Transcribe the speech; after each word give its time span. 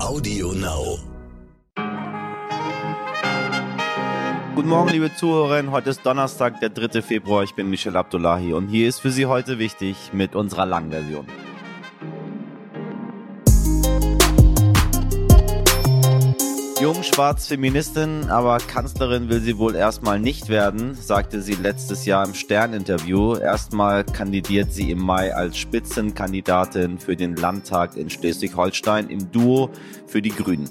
Audio 0.00 0.52
Now. 0.52 0.98
Guten 4.54 4.68
Morgen, 4.68 4.90
liebe 4.90 5.12
Zuhörerinnen. 5.12 5.72
Heute 5.72 5.90
ist 5.90 6.06
Donnerstag, 6.06 6.60
der 6.60 6.70
3. 6.70 7.02
Februar. 7.02 7.42
Ich 7.42 7.56
bin 7.56 7.68
Michel 7.68 7.96
Abdullahi 7.96 8.52
und 8.52 8.68
hier 8.68 8.88
ist 8.88 9.00
für 9.00 9.10
Sie 9.10 9.26
heute 9.26 9.58
wichtig 9.58 10.12
mit 10.12 10.36
unserer 10.36 10.66
Langversion. 10.66 11.26
Jung, 16.80 17.02
schwarz, 17.02 17.48
Feministin, 17.48 18.30
aber 18.30 18.58
Kanzlerin 18.58 19.28
will 19.28 19.40
sie 19.40 19.58
wohl 19.58 19.74
erstmal 19.74 20.20
nicht 20.20 20.48
werden, 20.48 20.94
sagte 20.94 21.42
sie 21.42 21.54
letztes 21.54 22.06
Jahr 22.06 22.24
im 22.24 22.34
Stern-Interview. 22.34 23.34
Erstmal 23.34 24.04
kandidiert 24.04 24.72
sie 24.72 24.92
im 24.92 25.00
Mai 25.00 25.34
als 25.34 25.58
Spitzenkandidatin 25.58 27.00
für 27.00 27.16
den 27.16 27.34
Landtag 27.34 27.96
in 27.96 28.08
Schleswig-Holstein 28.08 29.10
im 29.10 29.32
Duo 29.32 29.70
für 30.06 30.22
die 30.22 30.30
Grünen. 30.30 30.70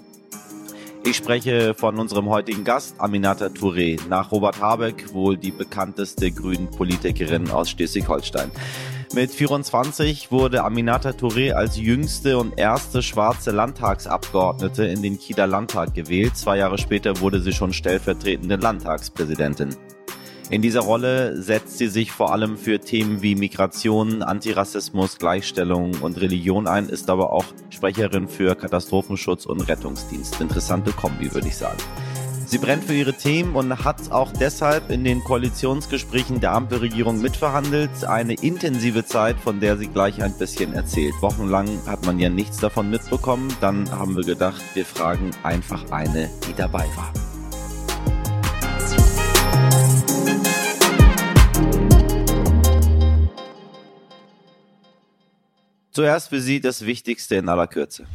Ich 1.04 1.18
spreche 1.18 1.74
von 1.74 2.00
unserem 2.00 2.30
heutigen 2.30 2.64
Gast, 2.64 2.96
Aminata 3.00 3.48
Touré, 3.48 4.00
nach 4.08 4.32
Robert 4.32 4.62
Habeck 4.62 5.14
wohl 5.14 5.36
die 5.36 5.52
bekannteste 5.52 6.32
grünen 6.32 6.72
Politikerin 6.72 7.52
aus 7.52 7.70
Schleswig-Holstein. 7.72 8.50
Mit 9.14 9.32
24 9.32 10.32
wurde 10.32 10.64
Aminata 10.64 11.12
Touré 11.12 11.54
als 11.54 11.78
jüngste 11.78 12.38
und 12.38 12.60
erste 12.60 13.02
schwarze 13.02 13.52
Landtagsabgeordnete 13.52 14.86
in 14.86 15.02
den 15.02 15.18
Kieler 15.18 15.48
Landtag 15.48 15.94
gewählt. 15.94 16.36
Zwei 16.36 16.58
Jahre 16.58 16.78
später 16.78 17.20
wurde 17.22 17.42
sie 17.42 17.54
schon 17.54 17.72
stellvertretende 17.72 18.58
Landtagspräsidentin. 18.58 19.70
In 20.50 20.62
dieser 20.62 20.82
Rolle 20.82 21.42
setzt 21.42 21.78
sie 21.78 21.88
sich 21.88 22.12
vor 22.12 22.32
allem 22.32 22.58
für 22.58 22.80
Themen 22.80 23.22
wie 23.22 23.36
Migration, 23.36 24.24
Antirassismus, 24.24 25.18
Gleichstellung 25.18 25.96
und 26.02 26.20
Religion 26.22 26.68
ein, 26.68 26.88
ist 26.88 27.10
aber 27.10 27.34
auch 27.34 27.46
Sprecherin 27.70 28.28
für 28.28 28.56
Katastrophenschutz 28.56 29.46
und 29.46 29.62
Rettungsdienst. 29.62 30.40
Interessante 30.40 30.92
Kombi, 30.92 31.34
würde 31.34 31.48
ich 31.48 31.58
sagen. 31.58 31.78
Sie 32.50 32.60
brennt 32.60 32.86
für 32.86 32.94
ihre 32.94 33.14
Themen 33.14 33.58
und 33.58 33.84
hat 33.84 34.10
auch 34.10 34.32
deshalb 34.32 34.90
in 34.90 35.04
den 35.04 35.22
Koalitionsgesprächen 35.22 36.40
der 36.40 36.54
Ampelregierung 36.54 37.20
mitverhandelt. 37.20 38.06
Eine 38.06 38.36
intensive 38.36 39.04
Zeit, 39.04 39.38
von 39.38 39.60
der 39.60 39.76
sie 39.76 39.88
gleich 39.88 40.24
ein 40.24 40.32
bisschen 40.38 40.72
erzählt. 40.72 41.14
Wochenlang 41.20 41.68
hat 41.86 42.06
man 42.06 42.20
ja 42.20 42.30
nichts 42.30 42.56
davon 42.60 42.90
mitbekommen. 42.90 43.54
Dann 43.60 43.92
haben 43.92 44.16
wir 44.16 44.24
gedacht, 44.24 44.62
wir 44.76 44.86
fragen 44.86 45.32
einfach 45.44 45.92
eine, 45.92 46.30
die 46.48 46.54
dabei 46.54 46.86
war. 46.96 47.12
Zuerst 55.92 56.30
für 56.30 56.40
Sie 56.40 56.62
das 56.62 56.86
Wichtigste 56.86 57.36
in 57.36 57.50
aller 57.50 57.68
Kürze. 57.68 58.06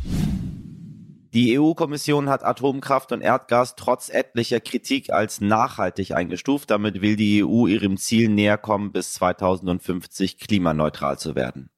Die 1.32 1.58
EU-Kommission 1.58 2.28
hat 2.28 2.44
Atomkraft 2.44 3.10
und 3.10 3.22
Erdgas 3.22 3.74
trotz 3.74 4.10
etlicher 4.10 4.60
Kritik 4.60 5.10
als 5.10 5.40
nachhaltig 5.40 6.14
eingestuft. 6.14 6.70
Damit 6.70 7.00
will 7.00 7.16
die 7.16 7.42
EU 7.42 7.66
ihrem 7.66 7.96
Ziel 7.96 8.28
näher 8.28 8.58
kommen, 8.58 8.92
bis 8.92 9.14
2050 9.14 10.36
klimaneutral 10.36 11.18
zu 11.18 11.34
werden. 11.34 11.70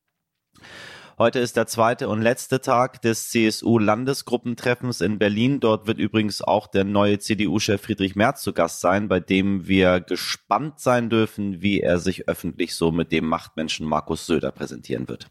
Heute 1.18 1.38
ist 1.38 1.56
der 1.56 1.68
zweite 1.68 2.08
und 2.08 2.20
letzte 2.22 2.60
Tag 2.60 3.00
des 3.02 3.30
CSU-Landesgruppentreffens 3.30 5.00
in 5.00 5.20
Berlin. 5.20 5.60
Dort 5.60 5.86
wird 5.86 5.98
übrigens 5.98 6.42
auch 6.42 6.66
der 6.66 6.82
neue 6.82 7.20
CDU-Chef 7.20 7.80
Friedrich 7.80 8.16
Merz 8.16 8.42
zu 8.42 8.52
Gast 8.52 8.80
sein, 8.80 9.06
bei 9.06 9.20
dem 9.20 9.68
wir 9.68 10.00
gespannt 10.00 10.80
sein 10.80 11.10
dürfen, 11.10 11.62
wie 11.62 11.78
er 11.78 12.00
sich 12.00 12.28
öffentlich 12.28 12.74
so 12.74 12.90
mit 12.90 13.12
dem 13.12 13.26
Machtmenschen 13.26 13.86
Markus 13.86 14.26
Söder 14.26 14.50
präsentieren 14.50 15.06
wird. 15.06 15.30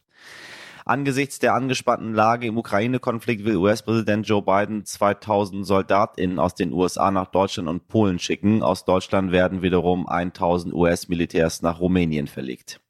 Angesichts 0.86 1.40
der 1.40 1.54
angespannten 1.54 2.14
Lage 2.14 2.48
im 2.48 2.58
Ukraine-Konflikt 2.58 3.46
will 3.46 3.56
US-Präsident 3.56 4.28
Joe 4.28 4.42
Biden 4.42 4.84
2000 4.84 5.66
SoldatInnen 5.66 6.40
aus 6.40 6.56
den 6.56 6.74
USA 6.74 7.10
nach 7.10 7.28
Deutschland 7.28 7.70
und 7.70 7.88
Polen 7.88 8.20
schicken. 8.20 8.62
Aus 8.62 8.84
Deutschland 8.84 9.32
werden 9.32 9.62
wiederum 9.62 10.08
1000 10.08 10.74
US-Militärs 10.74 11.62
nach 11.62 11.80
Rumänien 11.80 12.28
verlegt. 12.28 12.82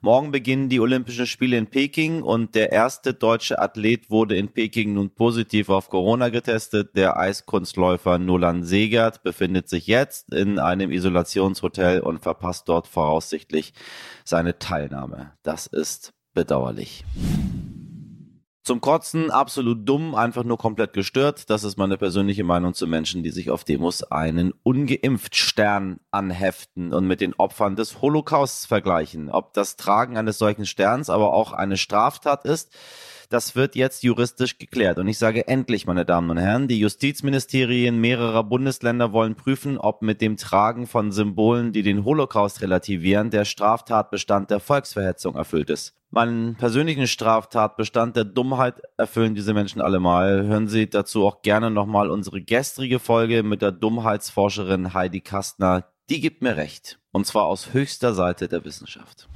Morgen 0.00 0.32
beginnen 0.32 0.68
die 0.68 0.80
Olympischen 0.80 1.28
Spiele 1.28 1.56
in 1.56 1.68
Peking 1.68 2.22
und 2.22 2.56
der 2.56 2.72
erste 2.72 3.14
deutsche 3.14 3.60
Athlet 3.60 4.10
wurde 4.10 4.34
in 4.34 4.48
Peking 4.48 4.94
nun 4.94 5.10
positiv 5.10 5.68
auf 5.68 5.88
Corona 5.88 6.30
getestet. 6.30 6.96
Der 6.96 7.16
Eiskunstläufer 7.16 8.18
Nolan 8.18 8.64
Segert 8.64 9.22
befindet 9.22 9.68
sich 9.68 9.86
jetzt 9.86 10.34
in 10.34 10.58
einem 10.58 10.90
Isolationshotel 10.90 12.00
und 12.00 12.24
verpasst 12.24 12.68
dort 12.68 12.88
voraussichtlich 12.88 13.74
seine 14.24 14.58
Teilnahme. 14.58 15.34
Das 15.44 15.68
ist 15.68 16.12
bedauerlich. 16.32 17.04
Zum 18.64 18.80
Kotzen 18.80 19.32
absolut 19.32 19.88
dumm, 19.88 20.14
einfach 20.14 20.44
nur 20.44 20.56
komplett 20.56 20.92
gestört. 20.92 21.50
Das 21.50 21.64
ist 21.64 21.76
meine 21.76 21.98
persönliche 21.98 22.44
Meinung 22.44 22.74
zu 22.74 22.86
Menschen, 22.86 23.24
die 23.24 23.30
sich 23.30 23.50
auf 23.50 23.64
Demos 23.64 24.04
einen 24.04 24.54
ungeimpft 24.62 25.34
Stern 25.34 25.98
anheften 26.12 26.94
und 26.94 27.08
mit 27.08 27.20
den 27.20 27.34
Opfern 27.34 27.74
des 27.74 28.00
Holocausts 28.00 28.66
vergleichen. 28.66 29.30
Ob 29.30 29.52
das 29.52 29.74
Tragen 29.74 30.16
eines 30.16 30.38
solchen 30.38 30.64
Sterns 30.64 31.10
aber 31.10 31.32
auch 31.32 31.52
eine 31.52 31.76
Straftat 31.76 32.44
ist, 32.44 32.72
das 33.32 33.56
wird 33.56 33.76
jetzt 33.76 34.02
juristisch 34.02 34.58
geklärt. 34.58 34.98
Und 34.98 35.08
ich 35.08 35.18
sage 35.18 35.48
endlich, 35.48 35.86
meine 35.86 36.04
Damen 36.04 36.30
und 36.30 36.36
Herren, 36.36 36.68
die 36.68 36.78
Justizministerien 36.78 37.98
mehrerer 37.98 38.44
Bundesländer 38.44 39.12
wollen 39.12 39.34
prüfen, 39.34 39.78
ob 39.78 40.02
mit 40.02 40.20
dem 40.20 40.36
Tragen 40.36 40.86
von 40.86 41.12
Symbolen, 41.12 41.72
die 41.72 41.82
den 41.82 42.04
Holocaust 42.04 42.60
relativieren, 42.60 43.30
der 43.30 43.44
Straftatbestand 43.44 44.50
der 44.50 44.60
Volksverhetzung 44.60 45.34
erfüllt 45.34 45.70
ist. 45.70 45.94
Meinen 46.10 46.56
persönlichen 46.56 47.06
Straftatbestand 47.06 48.16
der 48.16 48.24
Dummheit 48.24 48.82
erfüllen 48.98 49.34
diese 49.34 49.54
Menschen 49.54 49.80
allemal. 49.80 50.44
Hören 50.44 50.68
Sie 50.68 50.90
dazu 50.90 51.26
auch 51.26 51.40
gerne 51.40 51.70
nochmal 51.70 52.10
unsere 52.10 52.42
gestrige 52.42 52.98
Folge 52.98 53.42
mit 53.42 53.62
der 53.62 53.72
Dummheitsforscherin 53.72 54.92
Heidi 54.92 55.22
Kastner. 55.22 55.86
Die 56.10 56.20
gibt 56.20 56.42
mir 56.42 56.58
recht. 56.58 56.98
Und 57.12 57.26
zwar 57.26 57.46
aus 57.46 57.72
höchster 57.72 58.12
Seite 58.12 58.48
der 58.48 58.64
Wissenschaft. 58.66 59.28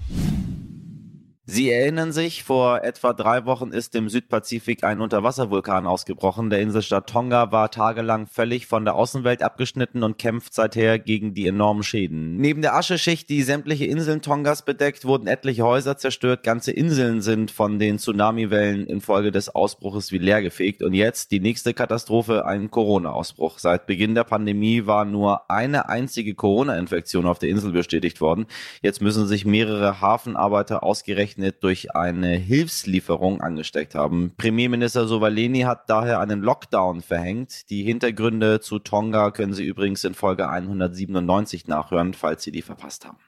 Sie 1.49 1.71
erinnern 1.71 2.11
sich, 2.11 2.43
vor 2.43 2.83
etwa 2.83 3.13
drei 3.13 3.47
Wochen 3.47 3.71
ist 3.71 3.95
im 3.95 4.09
Südpazifik 4.09 4.83
ein 4.83 5.01
Unterwasservulkan 5.01 5.87
ausgebrochen. 5.87 6.51
Der 6.51 6.61
Inselstaat 6.61 7.09
Tonga 7.09 7.53
war 7.53 7.71
tagelang 7.71 8.27
völlig 8.27 8.67
von 8.67 8.85
der 8.85 8.97
Außenwelt 8.97 9.45
abgeschnitten 9.45 10.03
und 10.03 10.19
kämpft 10.19 10.55
seither 10.55 10.99
gegen 10.99 11.35
die 11.35 11.47
enormen 11.47 11.85
Schäden. 11.85 12.37
Neben 12.39 12.63
der 12.63 12.75
Ascheschicht, 12.75 13.29
die 13.29 13.45
sämtliche 13.45 13.85
Inseln 13.85 14.23
Tongas 14.23 14.65
bedeckt, 14.65 15.05
wurden 15.05 15.29
etliche 15.29 15.63
Häuser 15.63 15.97
zerstört. 15.97 16.43
Ganze 16.43 16.73
Inseln 16.73 17.23
sind 17.23 17.53
von 17.53 17.79
den 17.79 18.01
Tsunamiwellen 18.01 18.85
infolge 18.85 19.31
des 19.31 19.49
Ausbruches 19.49 20.11
wie 20.11 20.19
leergefegt. 20.19 20.83
Und 20.83 20.95
jetzt 20.95 21.31
die 21.31 21.39
nächste 21.39 21.75
Katastrophe, 21.75 22.45
ein 22.45 22.73
Corona-Ausbruch. 22.73 23.61
Seit 23.61 23.87
Beginn 23.87 24.17
der 24.17 24.25
Pandemie 24.25 24.87
war 24.87 25.05
nur 25.05 25.49
eine 25.49 25.89
einzige 25.89 26.35
Corona-Infektion 26.35 27.25
auf 27.25 27.39
der 27.39 27.51
Insel 27.51 27.71
bestätigt 27.71 28.21
worden. 28.21 28.47
Jetzt 28.83 29.01
müssen 29.01 29.29
sich 29.29 29.45
mehrere 29.45 30.01
Hafenarbeiter 30.01 30.83
ausgerechnet 30.83 31.36
ausgerechnet 31.37 31.63
durch 31.63 31.95
eine 31.95 32.37
Hilfslieferung 32.37 33.41
angesteckt 33.41 33.95
haben. 33.95 34.33
Premierminister 34.37 35.07
Sovaleni 35.07 35.61
hat 35.61 35.89
daher 35.89 36.21
einen 36.21 36.41
Lockdown 36.41 37.03
verhängt. 37.03 37.69
Die 37.71 37.83
Hintergründe 37.83 38.61
zu 38.61 38.79
Tonga 38.79 39.31
können 39.31 39.53
Sie 39.53 39.65
übrigens 39.65 40.05
in 40.05 40.15
Folge 40.15 40.49
197 40.49 41.67
nachhören, 41.67 42.15
falls 42.15 42.43
Sie 42.43 42.53
die 42.53 42.63
verpasst 42.63 43.07
haben. 43.07 43.19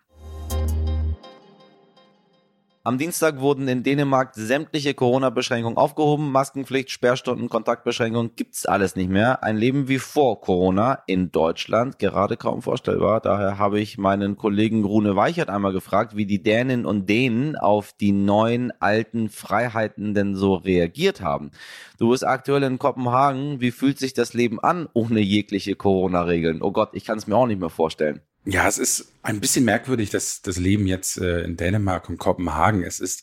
Am 2.89 2.97
Dienstag 2.97 3.41
wurden 3.41 3.69
in 3.69 3.83
Dänemark 3.83 4.35
sämtliche 4.35 4.95
Corona-Beschränkungen 4.95 5.77
aufgehoben. 5.77 6.33
Maskenpflicht, 6.33 6.89
Sperrstunden, 6.89 7.51
Kontaktbeschränkungen 7.51 8.31
gibt's 8.35 8.65
alles 8.65 8.97
nicht 8.97 9.11
mehr. 9.11 9.43
Ein 9.43 9.59
Leben 9.59 9.89
wie 9.89 9.99
vor 9.99 10.41
Corona 10.41 11.03
in 11.07 11.31
Deutschland 11.31 11.99
gerade 11.99 12.39
kaum 12.39 12.63
vorstellbar. 12.63 13.21
Daher 13.21 13.59
habe 13.59 13.79
ich 13.79 13.99
meinen 13.99 14.39
Kollegen 14.39 14.87
Rune 14.87 15.17
Weichert 15.17 15.51
einmal 15.51 15.75
gefragt, 15.75 16.17
wie 16.17 16.25
die 16.25 16.43
Dänen 16.43 16.87
und 16.87 17.11
Dänen 17.11 17.57
auf 17.57 17.93
die 17.93 18.13
neuen 18.13 18.73
alten 18.81 19.29
Freiheiten 19.29 20.15
denn 20.15 20.35
so 20.35 20.55
reagiert 20.55 21.21
haben. 21.21 21.51
Du 21.99 22.09
bist 22.09 22.27
aktuell 22.27 22.63
in 22.63 22.79
Kopenhagen. 22.79 23.61
Wie 23.61 23.71
fühlt 23.71 23.99
sich 23.99 24.15
das 24.15 24.33
Leben 24.33 24.61
an 24.61 24.89
ohne 24.95 25.21
jegliche 25.21 25.75
Corona-Regeln? 25.75 26.63
Oh 26.63 26.73
Gott, 26.73 26.93
ich 26.95 27.05
kann 27.05 27.19
es 27.19 27.27
mir 27.27 27.37
auch 27.37 27.47
nicht 27.47 27.61
mehr 27.61 27.69
vorstellen. 27.69 28.23
Ja, 28.51 28.67
es 28.67 28.79
ist 28.79 29.13
ein 29.23 29.41
bisschen 29.41 29.67
merkwürdig, 29.67 30.09
dass 30.09 30.41
das 30.41 30.57
Leben 30.57 30.87
jetzt 30.87 31.19
äh, 31.19 31.43
in 31.43 31.59
Dänemark 31.59 32.09
und 32.09 32.17
Kopenhagen. 32.17 32.83
Es 32.83 32.99
ist 32.99 33.23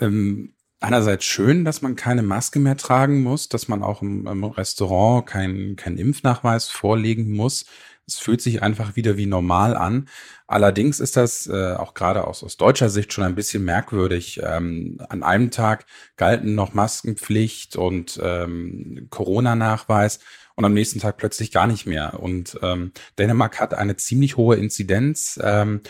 ähm, 0.00 0.54
einerseits 0.78 1.24
schön, 1.24 1.64
dass 1.64 1.82
man 1.82 1.96
keine 1.96 2.22
Maske 2.22 2.60
mehr 2.60 2.76
tragen 2.76 3.24
muss, 3.24 3.48
dass 3.48 3.66
man 3.66 3.82
auch 3.82 4.02
im, 4.02 4.28
im 4.28 4.44
Restaurant 4.44 5.26
keinen 5.26 5.74
kein 5.74 5.98
Impfnachweis 5.98 6.68
vorlegen 6.68 7.32
muss. 7.32 7.66
Es 8.06 8.18
fühlt 8.18 8.40
sich 8.40 8.62
einfach 8.62 8.94
wieder 8.94 9.16
wie 9.16 9.26
normal 9.26 9.76
an. 9.76 10.08
Allerdings 10.46 11.00
ist 11.00 11.16
das 11.16 11.48
äh, 11.48 11.74
auch 11.74 11.94
gerade 11.94 12.24
aus, 12.28 12.44
aus 12.44 12.56
deutscher 12.56 12.90
Sicht 12.90 13.12
schon 13.12 13.24
ein 13.24 13.34
bisschen 13.34 13.64
merkwürdig. 13.64 14.40
Ähm, 14.44 14.98
an 15.08 15.24
einem 15.24 15.50
Tag 15.50 15.86
galten 16.16 16.54
noch 16.54 16.72
Maskenpflicht 16.72 17.74
und 17.74 18.20
ähm, 18.22 19.08
Corona-Nachweis 19.10 20.20
und 20.56 20.64
am 20.64 20.74
nächsten 20.74 21.00
Tag 21.00 21.16
plötzlich 21.16 21.50
gar 21.50 21.66
nicht 21.66 21.86
mehr. 21.86 22.20
Und 22.20 22.58
ähm, 22.62 22.92
Dänemark 23.18 23.60
hat 23.60 23.74
eine 23.74 23.96
ziemlich 23.96 24.36
hohe 24.36 24.56
Inzidenz, 24.56 25.38
ähm, 25.42 25.80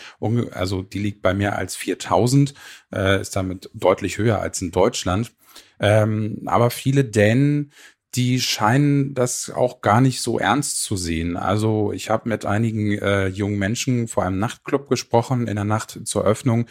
also 0.51 0.81
die 0.81 0.99
liegt 0.99 1.21
bei 1.21 1.33
mehr 1.33 1.57
als 1.57 1.75
4000, 1.75 2.53
äh, 2.93 3.21
ist 3.21 3.35
damit 3.35 3.69
deutlich 3.73 4.17
höher 4.17 4.39
als 4.39 4.61
in 4.61 4.71
Deutschland. 4.71 5.33
Ähm, 5.79 6.41
aber 6.45 6.69
viele 6.71 7.03
Dänen 7.05 7.71
die 8.15 8.39
scheinen 8.39 9.13
das 9.13 9.49
auch 9.49 9.81
gar 9.81 10.01
nicht 10.01 10.21
so 10.21 10.39
ernst 10.39 10.81
zu 10.83 10.95
sehen. 10.95 11.35
Also 11.37 11.91
ich 11.91 12.09
habe 12.09 12.29
mit 12.29 12.45
einigen 12.45 12.97
äh, 12.97 13.27
jungen 13.27 13.59
Menschen 13.59 14.07
vor 14.07 14.23
einem 14.23 14.39
Nachtclub 14.39 14.89
gesprochen 14.89 15.47
in 15.47 15.55
der 15.55 15.65
Nacht 15.65 15.99
zur 16.05 16.23
Öffnung 16.23 16.67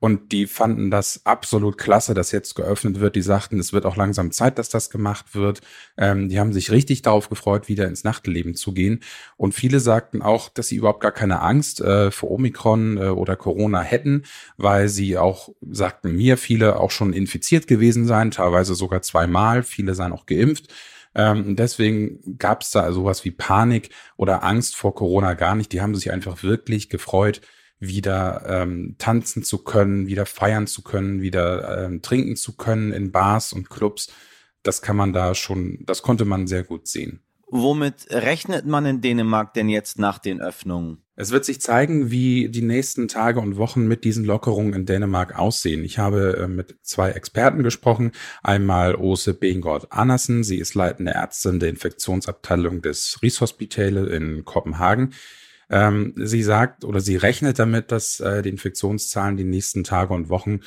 und 0.00 0.32
die 0.32 0.46
fanden 0.46 0.90
das 0.90 1.22
absolut 1.24 1.78
klasse, 1.78 2.12
dass 2.12 2.30
jetzt 2.30 2.54
geöffnet 2.54 3.00
wird. 3.00 3.16
Die 3.16 3.22
sagten, 3.22 3.58
es 3.58 3.72
wird 3.72 3.86
auch 3.86 3.96
langsam 3.96 4.32
Zeit, 4.32 4.58
dass 4.58 4.68
das 4.68 4.90
gemacht 4.90 5.34
wird. 5.34 5.62
Ähm, 5.96 6.28
die 6.28 6.38
haben 6.38 6.52
sich 6.52 6.70
richtig 6.70 7.00
darauf 7.00 7.30
gefreut, 7.30 7.68
wieder 7.68 7.86
ins 7.86 8.04
Nachtleben 8.04 8.54
zu 8.54 8.74
gehen. 8.74 9.00
Und 9.38 9.54
viele 9.54 9.80
sagten 9.80 10.20
auch, 10.20 10.50
dass 10.50 10.68
sie 10.68 10.76
überhaupt 10.76 11.00
gar 11.00 11.12
keine 11.12 11.40
Angst 11.40 11.80
äh, 11.80 12.10
vor 12.10 12.30
Omikron 12.30 12.98
äh, 12.98 13.08
oder 13.08 13.36
Corona 13.36 13.80
hätten, 13.80 14.24
weil 14.58 14.90
sie 14.90 15.16
auch, 15.16 15.48
sagten 15.62 16.14
mir, 16.14 16.36
viele 16.36 16.80
auch 16.80 16.90
schon 16.90 17.14
infiziert 17.14 17.66
gewesen 17.66 18.06
seien, 18.06 18.30
teilweise 18.30 18.74
sogar 18.74 19.00
zweimal. 19.00 19.62
Viele 19.62 19.94
seien 19.94 20.12
auch 20.12 20.26
geimpft. 20.26 20.72
Ähm, 21.14 21.56
deswegen 21.56 22.36
gab 22.38 22.62
es 22.62 22.70
da 22.70 22.92
sowas 22.92 23.24
wie 23.24 23.30
Panik 23.30 23.90
oder 24.16 24.42
Angst 24.42 24.76
vor 24.76 24.94
Corona 24.94 25.34
gar 25.34 25.54
nicht. 25.54 25.72
Die 25.72 25.80
haben 25.80 25.94
sich 25.94 26.10
einfach 26.12 26.42
wirklich 26.42 26.90
gefreut, 26.90 27.40
wieder 27.86 28.44
ähm, 28.46 28.96
tanzen 28.98 29.42
zu 29.42 29.58
können, 29.58 30.06
wieder 30.06 30.26
feiern 30.26 30.66
zu 30.66 30.82
können, 30.82 31.22
wieder 31.22 31.84
ähm, 31.84 32.02
trinken 32.02 32.36
zu 32.36 32.56
können 32.56 32.92
in 32.92 33.12
Bars 33.12 33.52
und 33.52 33.70
Clubs. 33.70 34.12
Das 34.62 34.82
kann 34.82 34.96
man 34.96 35.12
da 35.12 35.34
schon, 35.34 35.84
das 35.86 36.02
konnte 36.02 36.24
man 36.24 36.46
sehr 36.46 36.64
gut 36.64 36.88
sehen. 36.88 37.20
Womit 37.46 38.06
rechnet 38.10 38.66
man 38.66 38.86
in 38.86 39.00
Dänemark 39.00 39.54
denn 39.54 39.68
jetzt 39.68 39.98
nach 39.98 40.18
den 40.18 40.40
Öffnungen? 40.40 41.04
Es 41.14 41.30
wird 41.30 41.44
sich 41.44 41.60
zeigen, 41.60 42.10
wie 42.10 42.48
die 42.48 42.62
nächsten 42.62 43.06
Tage 43.06 43.38
und 43.38 43.56
Wochen 43.56 43.86
mit 43.86 44.02
diesen 44.02 44.24
Lockerungen 44.24 44.72
in 44.72 44.86
Dänemark 44.86 45.38
aussehen. 45.38 45.84
Ich 45.84 45.98
habe 45.98 46.36
äh, 46.42 46.48
mit 46.48 46.78
zwei 46.82 47.10
Experten 47.10 47.62
gesprochen. 47.62 48.10
Einmal 48.42 48.96
Ose 48.96 49.34
Bengård 49.34 49.92
Andersen. 49.92 50.42
Sie 50.42 50.58
ist 50.58 50.74
leitende 50.74 51.12
Ärztin 51.12 51.60
der 51.60 51.68
Infektionsabteilung 51.68 52.82
des 52.82 53.20
Rigshospitale 53.22 54.06
in 54.06 54.44
Kopenhagen. 54.44 55.14
Ähm, 55.74 56.12
sie 56.16 56.44
sagt 56.44 56.84
oder 56.84 57.00
sie 57.00 57.16
rechnet 57.16 57.58
damit, 57.58 57.90
dass 57.90 58.20
äh, 58.20 58.42
die 58.42 58.48
Infektionszahlen 58.48 59.36
die 59.36 59.42
nächsten 59.42 59.82
Tage 59.82 60.14
und 60.14 60.28
Wochen 60.28 60.60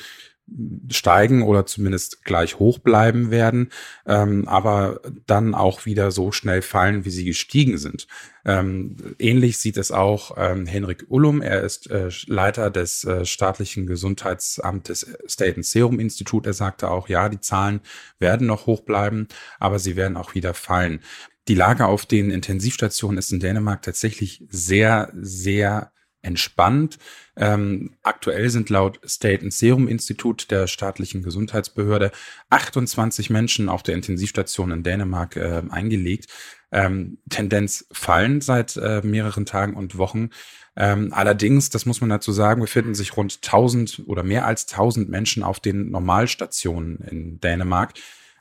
steigen 0.90 1.42
oder 1.42 1.66
zumindest 1.66 2.24
gleich 2.24 2.58
hoch 2.58 2.78
bleiben 2.78 3.30
werden, 3.30 3.70
ähm, 4.06 4.46
aber 4.48 5.00
dann 5.26 5.54
auch 5.54 5.84
wieder 5.84 6.10
so 6.10 6.32
schnell 6.32 6.62
fallen, 6.62 7.04
wie 7.04 7.10
sie 7.10 7.24
gestiegen 7.24 7.78
sind. 7.78 8.06
Ähm, 8.44 8.96
ähnlich 9.18 9.58
sieht 9.58 9.76
es 9.76 9.92
auch 9.92 10.36
ähm, 10.38 10.66
Henrik 10.66 11.06
Ullum. 11.08 11.42
Er 11.42 11.62
ist 11.62 11.90
äh, 11.90 12.08
Leiter 12.26 12.70
des 12.70 13.04
äh, 13.04 13.24
staatlichen 13.24 13.86
Gesundheitsamtes 13.86 15.06
State 15.28 15.56
and 15.56 15.66
Serum 15.66 16.00
Institut. 16.00 16.46
Er 16.46 16.54
sagte 16.54 16.90
auch, 16.90 17.08
ja, 17.08 17.28
die 17.28 17.40
Zahlen 17.40 17.80
werden 18.18 18.46
noch 18.46 18.66
hoch 18.66 18.80
bleiben, 18.80 19.28
aber 19.58 19.78
sie 19.78 19.96
werden 19.96 20.16
auch 20.16 20.34
wieder 20.34 20.54
fallen. 20.54 21.00
Die 21.48 21.54
Lage 21.54 21.86
auf 21.86 22.04
den 22.04 22.30
Intensivstationen 22.30 23.16
ist 23.16 23.32
in 23.32 23.40
Dänemark 23.40 23.80
tatsächlich 23.80 24.44
sehr, 24.50 25.10
sehr 25.14 25.92
entspannt. 26.20 26.98
Ähm, 27.36 27.96
aktuell 28.02 28.50
sind 28.50 28.68
laut 28.68 29.00
State 29.06 29.42
and 29.42 29.52
Serum 29.52 29.88
Institut 29.88 30.50
der 30.50 30.66
staatlichen 30.66 31.22
Gesundheitsbehörde 31.22 32.10
28 32.50 33.30
Menschen 33.30 33.70
auf 33.70 33.82
der 33.82 33.94
Intensivstation 33.94 34.72
in 34.72 34.82
Dänemark 34.82 35.36
äh, 35.36 35.62
eingelegt. 35.70 36.26
Ähm, 36.70 37.18
Tendenz 37.30 37.86
fallen 37.92 38.42
seit 38.42 38.76
äh, 38.76 39.00
mehreren 39.02 39.46
Tagen 39.46 39.74
und 39.74 39.96
Wochen. 39.96 40.30
Ähm, 40.76 41.14
allerdings, 41.14 41.70
das 41.70 41.86
muss 41.86 42.02
man 42.02 42.10
dazu 42.10 42.30
sagen, 42.32 42.60
befinden 42.60 42.94
sich 42.94 43.16
rund 43.16 43.36
1000 43.36 44.02
oder 44.06 44.22
mehr 44.22 44.44
als 44.44 44.70
1000 44.70 45.08
Menschen 45.08 45.42
auf 45.42 45.60
den 45.60 45.90
Normalstationen 45.90 46.98
in 46.98 47.40
Dänemark. 47.40 47.94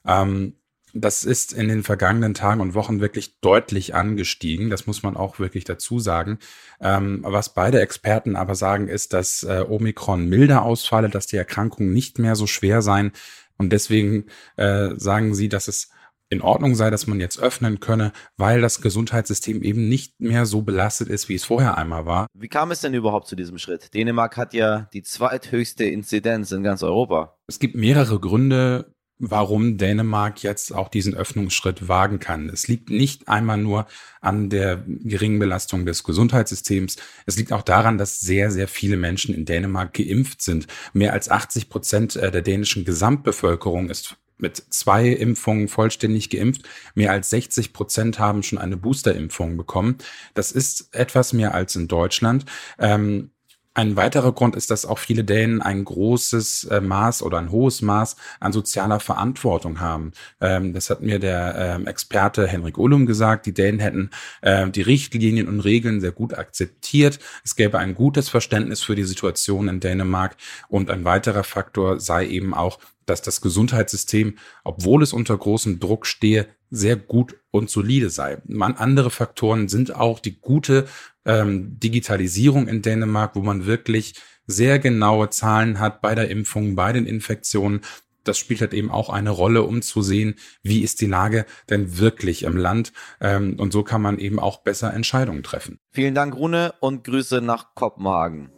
Ähm, 0.05 0.55
das 1.01 1.23
ist 1.23 1.53
in 1.53 1.67
den 1.67 1.83
vergangenen 1.83 2.33
Tagen 2.33 2.61
und 2.61 2.73
Wochen 2.73 2.99
wirklich 2.99 3.39
deutlich 3.39 3.95
angestiegen. 3.95 4.69
Das 4.69 4.87
muss 4.87 5.03
man 5.03 5.15
auch 5.15 5.39
wirklich 5.39 5.63
dazu 5.63 5.99
sagen. 5.99 6.39
Ähm, 6.81 7.21
was 7.23 7.53
beide 7.53 7.81
Experten 7.81 8.35
aber 8.35 8.55
sagen, 8.55 8.87
ist, 8.87 9.13
dass 9.13 9.43
äh, 9.43 9.63
Omikron 9.67 10.27
milder 10.27 10.63
ausfalle, 10.63 11.09
dass 11.09 11.27
die 11.27 11.37
Erkrankungen 11.37 11.93
nicht 11.93 12.19
mehr 12.19 12.35
so 12.35 12.47
schwer 12.47 12.81
seien. 12.81 13.11
Und 13.57 13.71
deswegen 13.71 14.25
äh, 14.55 14.89
sagen 14.97 15.33
sie, 15.33 15.49
dass 15.49 15.67
es 15.67 15.89
in 16.29 16.41
Ordnung 16.41 16.75
sei, 16.75 16.89
dass 16.89 17.07
man 17.07 17.19
jetzt 17.19 17.39
öffnen 17.39 17.79
könne, 17.79 18.11
weil 18.35 18.61
das 18.61 18.81
Gesundheitssystem 18.81 19.63
eben 19.63 19.87
nicht 19.87 20.19
mehr 20.19 20.45
so 20.45 20.61
belastet 20.61 21.07
ist, 21.07 21.29
wie 21.29 21.35
es 21.35 21.45
vorher 21.45 21.77
einmal 21.77 22.05
war. 22.05 22.27
Wie 22.33 22.49
kam 22.49 22.71
es 22.71 22.81
denn 22.81 22.93
überhaupt 22.93 23.27
zu 23.27 23.35
diesem 23.35 23.57
Schritt? 23.57 23.93
Dänemark 23.93 24.35
hat 24.35 24.53
ja 24.53 24.89
die 24.93 25.03
zweithöchste 25.03 25.85
Inzidenz 25.85 26.51
in 26.51 26.63
ganz 26.63 26.83
Europa. 26.83 27.37
Es 27.47 27.59
gibt 27.59 27.75
mehrere 27.75 28.19
Gründe, 28.19 28.93
warum 29.19 29.77
Dänemark 29.77 30.43
jetzt 30.43 30.73
auch 30.73 30.89
diesen 30.89 31.15
Öffnungsschritt 31.15 31.87
wagen 31.87 32.19
kann. 32.19 32.49
Es 32.49 32.67
liegt 32.67 32.89
nicht 32.89 33.27
einmal 33.27 33.57
nur 33.57 33.87
an 34.21 34.49
der 34.49 34.83
geringen 34.85 35.39
Belastung 35.39 35.85
des 35.85 36.03
Gesundheitssystems. 36.03 36.97
Es 37.25 37.37
liegt 37.37 37.51
auch 37.51 37.63
daran, 37.63 37.97
dass 37.97 38.19
sehr, 38.19 38.51
sehr 38.51 38.67
viele 38.67 38.97
Menschen 38.97 39.33
in 39.33 39.45
Dänemark 39.45 39.93
geimpft 39.93 40.41
sind. 40.41 40.67
Mehr 40.93 41.13
als 41.13 41.29
80 41.29 41.69
Prozent 41.69 42.15
äh, 42.15 42.31
der 42.31 42.41
dänischen 42.41 42.85
Gesamtbevölkerung 42.85 43.89
ist 43.89 44.17
mit 44.37 44.63
zwei 44.69 45.07
Impfungen 45.09 45.67
vollständig 45.67 46.29
geimpft. 46.29 46.63
Mehr 46.93 47.11
als 47.11 47.29
60 47.31 47.73
Prozent 47.73 48.19
haben 48.19 48.43
schon 48.43 48.59
eine 48.59 48.77
Boosterimpfung 48.77 49.57
bekommen. 49.57 49.97
Das 50.35 50.51
ist 50.51 50.93
etwas 50.93 51.33
mehr 51.33 51.53
als 51.55 51.75
in 51.75 51.87
Deutschland. 51.87 52.45
Ähm, 52.77 53.31
ein 53.77 53.95
weiterer 53.95 54.31
Grund 54.31 54.55
ist, 54.55 54.71
dass 54.71 54.87
auch 54.87 54.97
viele 54.97 55.23
Dänen 55.23 55.61
ein 55.61 55.85
großes 55.85 56.63
äh, 56.63 56.81
Maß 56.81 57.21
oder 57.21 57.37
ein 57.37 57.51
hohes 57.51 57.83
Maß 57.83 58.15
an 58.39 58.51
sozialer 58.51 58.99
Verantwortung 58.99 59.79
haben. 59.79 60.13
Ähm, 60.41 60.73
das 60.73 60.89
hat 60.89 61.03
mir 61.03 61.19
der 61.19 61.55
ähm, 61.55 61.85
Experte 61.85 62.47
Henrik 62.47 62.79
Ullum 62.79 63.05
gesagt. 63.05 63.45
Die 63.45 63.53
Dänen 63.53 63.79
hätten 63.79 64.09
äh, 64.41 64.67
die 64.71 64.81
Richtlinien 64.81 65.47
und 65.47 65.59
Regeln 65.59 66.01
sehr 66.01 66.11
gut 66.11 66.33
akzeptiert. 66.33 67.19
Es 67.43 67.55
gäbe 67.55 67.77
ein 67.77 67.93
gutes 67.93 68.29
Verständnis 68.29 68.81
für 68.81 68.95
die 68.95 69.03
Situation 69.03 69.67
in 69.67 69.79
Dänemark. 69.79 70.37
Und 70.69 70.89
ein 70.89 71.05
weiterer 71.05 71.43
Faktor 71.43 71.99
sei 71.99 72.25
eben 72.25 72.55
auch, 72.55 72.79
dass 73.05 73.21
das 73.21 73.41
Gesundheitssystem, 73.41 74.37
obwohl 74.63 75.03
es 75.03 75.13
unter 75.13 75.37
großem 75.37 75.79
Druck 75.79 76.07
stehe, 76.07 76.47
sehr 76.69 76.95
gut 76.95 77.35
und 77.51 77.69
solide 77.69 78.09
sei. 78.09 78.37
Man, 78.45 78.75
andere 78.75 79.09
Faktoren 79.09 79.67
sind 79.67 79.95
auch 79.95 80.19
die 80.19 80.39
gute 80.39 80.87
ähm, 81.25 81.79
Digitalisierung 81.79 82.67
in 82.67 82.81
Dänemark, 82.81 83.35
wo 83.35 83.41
man 83.41 83.65
wirklich 83.65 84.15
sehr 84.47 84.79
genaue 84.79 85.29
Zahlen 85.29 85.79
hat 85.79 86.01
bei 86.01 86.15
der 86.15 86.29
Impfung, 86.29 86.75
bei 86.75 86.93
den 86.93 87.05
Infektionen. 87.05 87.81
Das 88.23 88.37
spielt 88.37 88.61
halt 88.61 88.73
eben 88.73 88.91
auch 88.91 89.09
eine 89.09 89.29
Rolle, 89.29 89.63
um 89.63 89.81
zu 89.81 90.01
sehen, 90.01 90.35
wie 90.61 90.81
ist 90.81 90.99
die 90.99 91.05
Lage 91.05 91.45
denn 91.69 91.97
wirklich 91.97 92.43
im 92.43 92.57
Land. 92.57 92.91
Ähm, 93.21 93.55
und 93.57 93.71
so 93.71 93.83
kann 93.83 94.01
man 94.01 94.19
eben 94.19 94.39
auch 94.39 94.63
besser 94.63 94.93
Entscheidungen 94.93 95.43
treffen. 95.43 95.79
Vielen 95.91 96.15
Dank, 96.15 96.35
Rune, 96.35 96.73
und 96.81 97.03
Grüße 97.03 97.41
nach 97.41 97.73
Kopenhagen. 97.75 98.49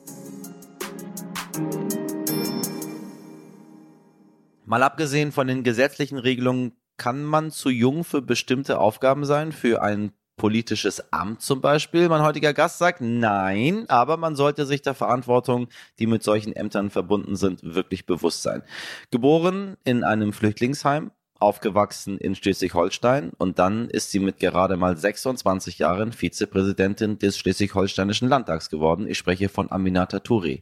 Mal 4.65 4.83
abgesehen 4.83 5.31
von 5.31 5.47
den 5.47 5.63
gesetzlichen 5.63 6.19
Regelungen, 6.19 6.73
kann 6.99 7.23
man 7.23 7.49
zu 7.49 7.69
jung 7.69 8.03
für 8.03 8.21
bestimmte 8.21 8.77
Aufgaben 8.77 9.25
sein, 9.25 9.51
für 9.51 9.81
ein 9.81 10.11
politisches 10.39 11.11
Amt 11.11 11.41
zum 11.41 11.61
Beispiel. 11.61 12.07
Mein 12.07 12.23
heutiger 12.23 12.53
Gast 12.53 12.77
sagt 12.77 13.01
nein, 13.01 13.85
aber 13.89 14.17
man 14.17 14.35
sollte 14.35 14.65
sich 14.65 14.81
der 14.81 14.93
Verantwortung, 14.93 15.67
die 15.99 16.07
mit 16.07 16.23
solchen 16.23 16.53
Ämtern 16.53 16.89
verbunden 16.89 17.35
sind, 17.35 17.61
wirklich 17.63 18.05
bewusst 18.05 18.43
sein. 18.43 18.63
Geboren 19.11 19.75
in 19.83 20.03
einem 20.03 20.31
Flüchtlingsheim, 20.31 21.11
aufgewachsen 21.39 22.17
in 22.17 22.35
Schleswig-Holstein 22.35 23.31
und 23.37 23.59
dann 23.59 23.89
ist 23.89 24.11
sie 24.11 24.19
mit 24.19 24.39
gerade 24.39 24.77
mal 24.77 24.97
26 24.97 25.79
Jahren 25.79 26.11
Vizepräsidentin 26.11 27.17
des 27.17 27.37
Schleswig-Holsteinischen 27.37 28.27
Landtags 28.27 28.69
geworden. 28.69 29.07
Ich 29.07 29.17
spreche 29.17 29.49
von 29.49 29.71
Aminata 29.71 30.17
Touré. 30.17 30.61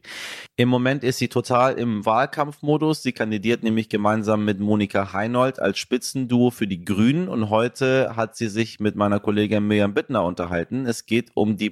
Im 0.55 0.69
Moment 0.69 1.03
ist 1.03 1.17
sie 1.17 1.27
total 1.27 1.77
im 1.77 2.05
Wahlkampfmodus. 2.05 3.03
Sie 3.03 3.11
kandidiert 3.11 3.63
nämlich 3.63 3.89
gemeinsam 3.89 4.45
mit 4.45 4.59
Monika 4.59 5.13
Heinold 5.13 5.59
als 5.59 5.79
Spitzenduo 5.79 6.51
für 6.51 6.67
die 6.67 6.85
Grünen 6.85 7.27
und 7.27 7.49
heute 7.49 8.15
hat 8.15 8.35
sie 8.35 8.47
sich 8.47 8.79
mit 8.79 8.95
meiner 8.95 9.19
Kollegin 9.19 9.67
Miriam 9.67 9.93
Bittner 9.93 10.23
unterhalten. 10.23 10.85
Es 10.85 11.05
geht 11.05 11.31
um 11.33 11.57
die 11.57 11.69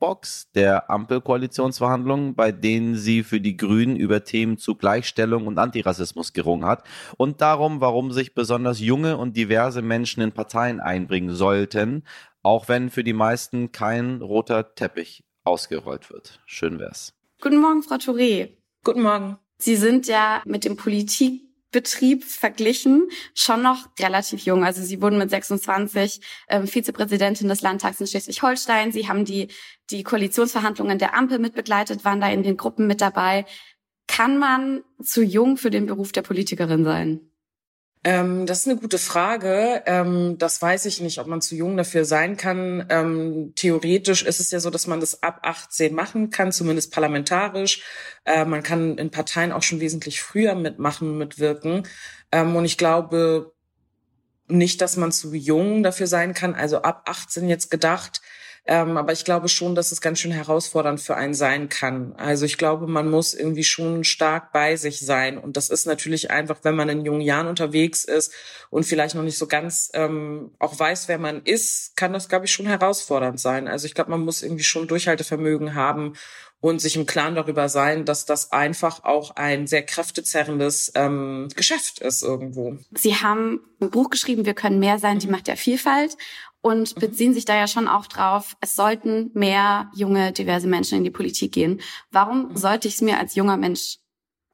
Blackbox 0.00 0.50
der 0.54 0.90
Ampelkoalitionsverhandlungen, 0.90 2.34
bei 2.34 2.52
denen 2.52 2.96
sie 2.96 3.22
für 3.22 3.40
die 3.40 3.56
Grünen 3.56 3.96
über 3.96 4.24
Themen 4.24 4.56
zu 4.56 4.74
Gleichstellung 4.74 5.46
und 5.46 5.58
Antirassismus 5.58 6.32
gerungen 6.32 6.64
hat 6.64 6.84
und 7.18 7.42
darum, 7.42 7.82
warum 7.82 8.10
sich 8.10 8.34
besonders 8.34 8.80
junge 8.80 9.18
und 9.18 9.36
diverse 9.36 9.82
Menschen 9.82 10.22
in 10.22 10.32
Parteien 10.32 10.80
einbringen 10.80 11.34
sollten, 11.34 12.04
auch 12.42 12.68
wenn 12.68 12.88
für 12.88 13.04
die 13.04 13.12
meisten 13.12 13.72
kein 13.72 14.22
roter 14.22 14.74
Teppich 14.74 15.22
ausgerollt 15.44 16.10
wird. 16.10 16.40
Schön 16.46 16.78
wär's. 16.78 17.12
Guten 17.42 17.60
Morgen, 17.60 17.82
Frau 17.82 17.96
Touré. 17.96 18.56
Guten 18.82 19.02
Morgen. 19.02 19.36
Sie 19.58 19.76
sind 19.76 20.06
ja 20.06 20.40
mit 20.46 20.64
dem 20.64 20.76
Politik 20.76 21.42
Betrieb 21.72 22.24
verglichen, 22.24 23.08
schon 23.34 23.62
noch 23.62 23.88
relativ 23.98 24.44
jung. 24.44 24.64
Also 24.64 24.82
sie 24.82 25.00
wurden 25.00 25.18
mit 25.18 25.30
26 25.30 26.20
ähm, 26.48 26.66
Vizepräsidentin 26.66 27.48
des 27.48 27.62
Landtags 27.62 28.00
in 28.00 28.06
Schleswig-Holstein. 28.06 28.92
Sie 28.92 29.08
haben 29.08 29.24
die, 29.24 29.48
die 29.90 30.02
Koalitionsverhandlungen 30.02 30.98
der 30.98 31.14
Ampel 31.14 31.38
mitbegleitet, 31.38 32.04
waren 32.04 32.20
da 32.20 32.28
in 32.28 32.42
den 32.42 32.56
Gruppen 32.56 32.86
mit 32.86 33.00
dabei. 33.00 33.44
Kann 34.08 34.38
man 34.38 34.82
zu 35.00 35.22
jung 35.22 35.56
für 35.56 35.70
den 35.70 35.86
Beruf 35.86 36.10
der 36.10 36.22
Politikerin 36.22 36.84
sein? 36.84 37.29
Ähm, 38.02 38.46
das 38.46 38.60
ist 38.60 38.68
eine 38.68 38.80
gute 38.80 38.98
Frage. 38.98 39.82
Ähm, 39.84 40.38
das 40.38 40.62
weiß 40.62 40.86
ich 40.86 41.00
nicht, 41.00 41.18
ob 41.18 41.26
man 41.26 41.42
zu 41.42 41.54
jung 41.54 41.76
dafür 41.76 42.06
sein 42.06 42.38
kann. 42.38 42.86
Ähm, 42.88 43.52
theoretisch 43.56 44.22
ist 44.22 44.40
es 44.40 44.50
ja 44.50 44.60
so, 44.60 44.70
dass 44.70 44.86
man 44.86 45.00
das 45.00 45.22
ab 45.22 45.40
18 45.42 45.94
machen 45.94 46.30
kann, 46.30 46.50
zumindest 46.50 46.92
parlamentarisch. 46.92 47.82
Äh, 48.24 48.46
man 48.46 48.62
kann 48.62 48.96
in 48.96 49.10
Parteien 49.10 49.52
auch 49.52 49.62
schon 49.62 49.80
wesentlich 49.80 50.22
früher 50.22 50.54
mitmachen, 50.54 51.18
mitwirken. 51.18 51.86
Ähm, 52.32 52.56
und 52.56 52.64
ich 52.64 52.78
glaube 52.78 53.52
nicht, 54.48 54.80
dass 54.80 54.96
man 54.96 55.12
zu 55.12 55.34
jung 55.34 55.82
dafür 55.82 56.06
sein 56.06 56.32
kann. 56.32 56.54
Also 56.54 56.80
ab 56.82 57.02
18 57.06 57.48
jetzt 57.50 57.70
gedacht. 57.70 58.22
Ähm, 58.66 58.96
aber 58.96 59.12
ich 59.12 59.24
glaube 59.24 59.48
schon, 59.48 59.74
dass 59.74 59.90
es 59.90 60.00
ganz 60.00 60.20
schön 60.20 60.32
herausfordernd 60.32 61.00
für 61.00 61.16
einen 61.16 61.34
sein 61.34 61.68
kann. 61.68 62.14
Also 62.16 62.44
ich 62.44 62.58
glaube, 62.58 62.86
man 62.86 63.10
muss 63.10 63.34
irgendwie 63.34 63.64
schon 63.64 64.04
stark 64.04 64.52
bei 64.52 64.76
sich 64.76 65.00
sein. 65.00 65.38
Und 65.38 65.56
das 65.56 65.70
ist 65.70 65.86
natürlich 65.86 66.30
einfach, 66.30 66.58
wenn 66.62 66.76
man 66.76 66.88
in 66.88 67.04
jungen 67.04 67.22
Jahren 67.22 67.46
unterwegs 67.46 68.04
ist 68.04 68.32
und 68.68 68.84
vielleicht 68.84 69.14
noch 69.14 69.22
nicht 69.22 69.38
so 69.38 69.46
ganz 69.46 69.90
ähm, 69.94 70.52
auch 70.58 70.78
weiß, 70.78 71.08
wer 71.08 71.18
man 71.18 71.42
ist, 71.42 71.96
kann 71.96 72.12
das, 72.12 72.28
glaube 72.28 72.44
ich, 72.44 72.52
schon 72.52 72.66
herausfordernd 72.66 73.40
sein. 73.40 73.66
Also 73.66 73.86
ich 73.86 73.94
glaube, 73.94 74.10
man 74.10 74.20
muss 74.20 74.42
irgendwie 74.42 74.64
schon 74.64 74.86
Durchhaltevermögen 74.88 75.74
haben 75.74 76.14
und 76.60 76.80
sich 76.80 76.96
im 76.96 77.06
Klaren 77.06 77.34
darüber 77.34 77.68
sein, 77.68 78.04
dass 78.04 78.26
das 78.26 78.52
einfach 78.52 79.04
auch 79.04 79.36
ein 79.36 79.66
sehr 79.66 79.82
kräftezerrendes 79.82 80.92
ähm, 80.94 81.48
Geschäft 81.56 82.00
ist 82.00 82.22
irgendwo. 82.22 82.76
Sie 82.94 83.16
haben 83.16 83.60
ein 83.80 83.90
Buch 83.90 84.10
geschrieben, 84.10 84.44
Wir 84.44 84.54
können 84.54 84.78
mehr 84.78 84.98
sein, 84.98 85.18
die 85.18 85.26
Macht 85.26 85.46
der 85.46 85.56
Vielfalt 85.56 86.16
und 86.60 86.94
mhm. 86.94 87.00
beziehen 87.00 87.34
sich 87.34 87.44
da 87.44 87.56
ja 87.56 87.66
schon 87.66 87.88
auch 87.88 88.06
drauf, 88.06 88.56
es 88.60 88.76
sollten 88.76 89.30
mehr 89.34 89.90
junge, 89.94 90.32
diverse 90.32 90.66
Menschen 90.66 90.98
in 90.98 91.04
die 91.04 91.10
Politik 91.10 91.52
gehen. 91.52 91.80
Warum 92.10 92.50
mhm. 92.50 92.56
sollte 92.56 92.88
ich 92.88 92.94
es 92.94 93.00
mir 93.00 93.18
als 93.18 93.34
junger 93.34 93.56
Mensch 93.56 93.98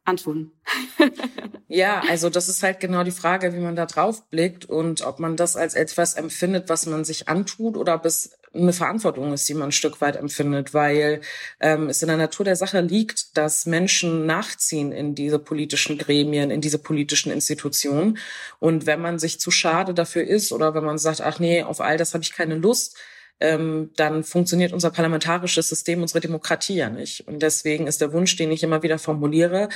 antun? 0.04 0.52
ja, 1.68 2.02
also 2.08 2.30
das 2.30 2.48
ist 2.48 2.62
halt 2.62 2.78
genau 2.78 3.02
die 3.02 3.10
Frage, 3.10 3.54
wie 3.54 3.60
man 3.60 3.74
da 3.74 3.86
drauf 3.86 4.28
blickt 4.28 4.64
und 4.64 5.02
ob 5.02 5.18
man 5.18 5.36
das 5.36 5.56
als 5.56 5.74
etwas 5.74 6.14
empfindet, 6.14 6.68
was 6.68 6.86
man 6.86 7.04
sich 7.04 7.28
antut 7.28 7.76
oder 7.76 7.96
ob 7.96 8.04
es 8.04 8.35
eine 8.56 8.72
Verantwortung 8.72 9.32
ist, 9.32 9.48
die 9.48 9.54
man 9.54 9.68
ein 9.68 9.72
Stück 9.72 10.00
weit 10.00 10.16
empfindet, 10.16 10.74
weil 10.74 11.20
ähm, 11.60 11.88
es 11.88 12.02
in 12.02 12.08
der 12.08 12.16
Natur 12.16 12.44
der 12.44 12.56
Sache 12.56 12.80
liegt, 12.80 13.36
dass 13.36 13.66
Menschen 13.66 14.26
nachziehen 14.26 14.92
in 14.92 15.14
diese 15.14 15.38
politischen 15.38 15.98
Gremien, 15.98 16.50
in 16.50 16.60
diese 16.60 16.78
politischen 16.78 17.30
Institutionen. 17.32 18.18
Und 18.58 18.86
wenn 18.86 19.00
man 19.00 19.18
sich 19.18 19.40
zu 19.40 19.50
schade 19.50 19.94
dafür 19.94 20.24
ist 20.24 20.52
oder 20.52 20.74
wenn 20.74 20.84
man 20.84 20.98
sagt, 20.98 21.20
ach 21.20 21.38
nee, 21.38 21.62
auf 21.62 21.80
all 21.80 21.96
das 21.96 22.14
habe 22.14 22.22
ich 22.22 22.32
keine 22.32 22.56
Lust, 22.56 22.96
ähm, 23.38 23.90
dann 23.96 24.24
funktioniert 24.24 24.72
unser 24.72 24.90
parlamentarisches 24.90 25.68
System, 25.68 26.00
unsere 26.00 26.20
Demokratie 26.20 26.76
ja 26.76 26.88
nicht. 26.88 27.26
Und 27.28 27.40
deswegen 27.42 27.86
ist 27.86 28.00
der 28.00 28.12
Wunsch, 28.12 28.36
den 28.36 28.50
ich 28.50 28.62
immer 28.62 28.82
wieder 28.82 28.98
formuliere, 28.98 29.68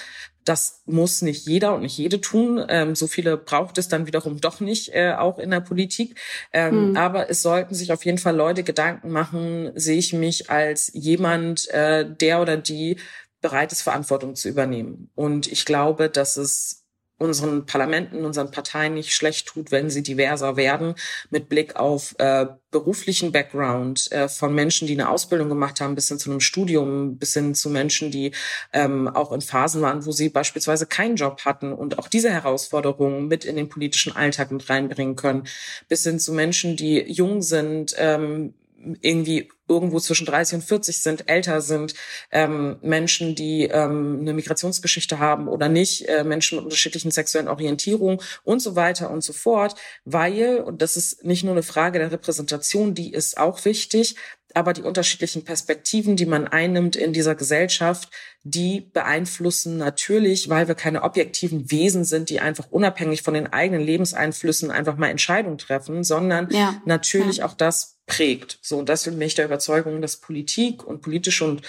das 0.44 0.82
muss 0.86 1.20
nicht 1.20 1.46
jeder 1.46 1.74
und 1.74 1.82
nicht 1.82 1.98
jede 1.98 2.20
tun. 2.20 2.64
Ähm, 2.68 2.94
so 2.94 3.06
viele 3.06 3.36
braucht 3.36 3.76
es 3.76 3.88
dann 3.88 4.06
wiederum 4.06 4.40
doch 4.40 4.60
nicht, 4.60 4.94
äh, 4.94 5.12
auch 5.12 5.38
in 5.38 5.50
der 5.50 5.60
Politik. 5.60 6.18
Ähm, 6.52 6.90
mhm. 6.90 6.96
Aber 6.96 7.28
es 7.28 7.42
sollten 7.42 7.74
sich 7.74 7.92
auf 7.92 8.04
jeden 8.04 8.18
Fall 8.18 8.34
Leute 8.34 8.62
Gedanken 8.62 9.10
machen, 9.10 9.72
sehe 9.74 9.98
ich 9.98 10.12
mich 10.12 10.48
als 10.48 10.90
jemand, 10.94 11.68
äh, 11.70 12.06
der 12.08 12.40
oder 12.40 12.56
die 12.56 12.96
bereit 13.42 13.72
ist, 13.72 13.82
Verantwortung 13.82 14.34
zu 14.34 14.48
übernehmen. 14.48 15.10
Und 15.14 15.50
ich 15.50 15.64
glaube, 15.64 16.08
dass 16.08 16.36
es 16.36 16.79
unseren 17.20 17.66
Parlamenten, 17.66 18.24
unseren 18.24 18.50
Parteien 18.50 18.94
nicht 18.94 19.12
schlecht 19.12 19.46
tut, 19.46 19.70
wenn 19.70 19.90
sie 19.90 20.02
diverser 20.02 20.56
werden, 20.56 20.94
mit 21.28 21.50
Blick 21.50 21.76
auf 21.76 22.14
äh, 22.18 22.46
beruflichen 22.70 23.30
Background 23.30 24.10
äh, 24.10 24.26
von 24.26 24.54
Menschen, 24.54 24.88
die 24.88 24.94
eine 24.94 25.10
Ausbildung 25.10 25.50
gemacht 25.50 25.82
haben, 25.82 25.94
bis 25.94 26.08
hin 26.08 26.18
zu 26.18 26.30
einem 26.30 26.40
Studium, 26.40 27.18
bis 27.18 27.34
hin 27.34 27.54
zu 27.54 27.68
Menschen, 27.68 28.10
die 28.10 28.32
ähm, 28.72 29.06
auch 29.06 29.32
in 29.32 29.42
Phasen 29.42 29.82
waren, 29.82 30.06
wo 30.06 30.12
sie 30.12 30.30
beispielsweise 30.30 30.86
keinen 30.86 31.16
Job 31.16 31.44
hatten 31.44 31.74
und 31.74 31.98
auch 31.98 32.08
diese 32.08 32.30
Herausforderungen 32.30 33.28
mit 33.28 33.44
in 33.44 33.56
den 33.56 33.68
politischen 33.68 34.16
Alltag 34.16 34.50
mit 34.50 34.70
reinbringen 34.70 35.14
können, 35.14 35.44
bis 35.88 36.04
hin 36.04 36.18
zu 36.18 36.32
Menschen, 36.32 36.76
die 36.76 37.00
jung 37.00 37.42
sind, 37.42 37.94
ähm, 37.98 38.54
irgendwie 39.02 39.50
irgendwo 39.70 40.00
zwischen 40.00 40.26
30 40.26 40.56
und 40.56 40.62
40 40.62 40.98
sind, 40.98 41.30
älter 41.30 41.60
sind, 41.60 41.94
ähm, 42.30 42.76
Menschen, 42.82 43.34
die 43.34 43.64
ähm, 43.64 44.18
eine 44.20 44.34
Migrationsgeschichte 44.34 45.18
haben 45.18 45.48
oder 45.48 45.68
nicht, 45.68 46.08
äh, 46.08 46.24
Menschen 46.24 46.56
mit 46.56 46.64
unterschiedlichen 46.64 47.10
sexuellen 47.12 47.48
Orientierungen 47.48 48.20
und 48.44 48.60
so 48.60 48.76
weiter 48.76 49.10
und 49.10 49.22
so 49.22 49.32
fort, 49.32 49.76
weil, 50.04 50.58
und 50.58 50.82
das 50.82 50.96
ist 50.96 51.24
nicht 51.24 51.44
nur 51.44 51.52
eine 51.52 51.62
Frage 51.62 51.98
der 52.00 52.12
Repräsentation, 52.12 52.94
die 52.94 53.12
ist 53.12 53.38
auch 53.38 53.64
wichtig, 53.64 54.16
aber 54.54 54.72
die 54.72 54.82
unterschiedlichen 54.82 55.44
Perspektiven, 55.44 56.16
die 56.16 56.26
man 56.26 56.46
einnimmt 56.48 56.96
in 56.96 57.12
dieser 57.12 57.34
Gesellschaft, 57.34 58.10
die 58.42 58.80
beeinflussen 58.80 59.76
natürlich, 59.76 60.48
weil 60.48 60.66
wir 60.66 60.74
keine 60.74 61.02
objektiven 61.02 61.70
Wesen 61.70 62.04
sind, 62.04 62.30
die 62.30 62.40
einfach 62.40 62.70
unabhängig 62.70 63.22
von 63.22 63.34
den 63.34 63.46
eigenen 63.46 63.82
Lebenseinflüssen 63.82 64.70
einfach 64.70 64.96
mal 64.96 65.08
Entscheidungen 65.10 65.58
treffen, 65.58 66.04
sondern 66.04 66.48
ja, 66.50 66.80
natürlich 66.84 67.38
ja. 67.38 67.46
auch 67.46 67.54
das 67.54 67.99
prägt. 68.10 68.58
So, 68.60 68.78
und 68.78 68.88
das 68.88 69.04
bin 69.04 69.20
ich 69.22 69.36
der 69.36 69.44
Überzeugung, 69.44 70.02
dass 70.02 70.16
Politik 70.16 70.84
und 70.84 71.00
politische 71.00 71.44
und 71.44 71.62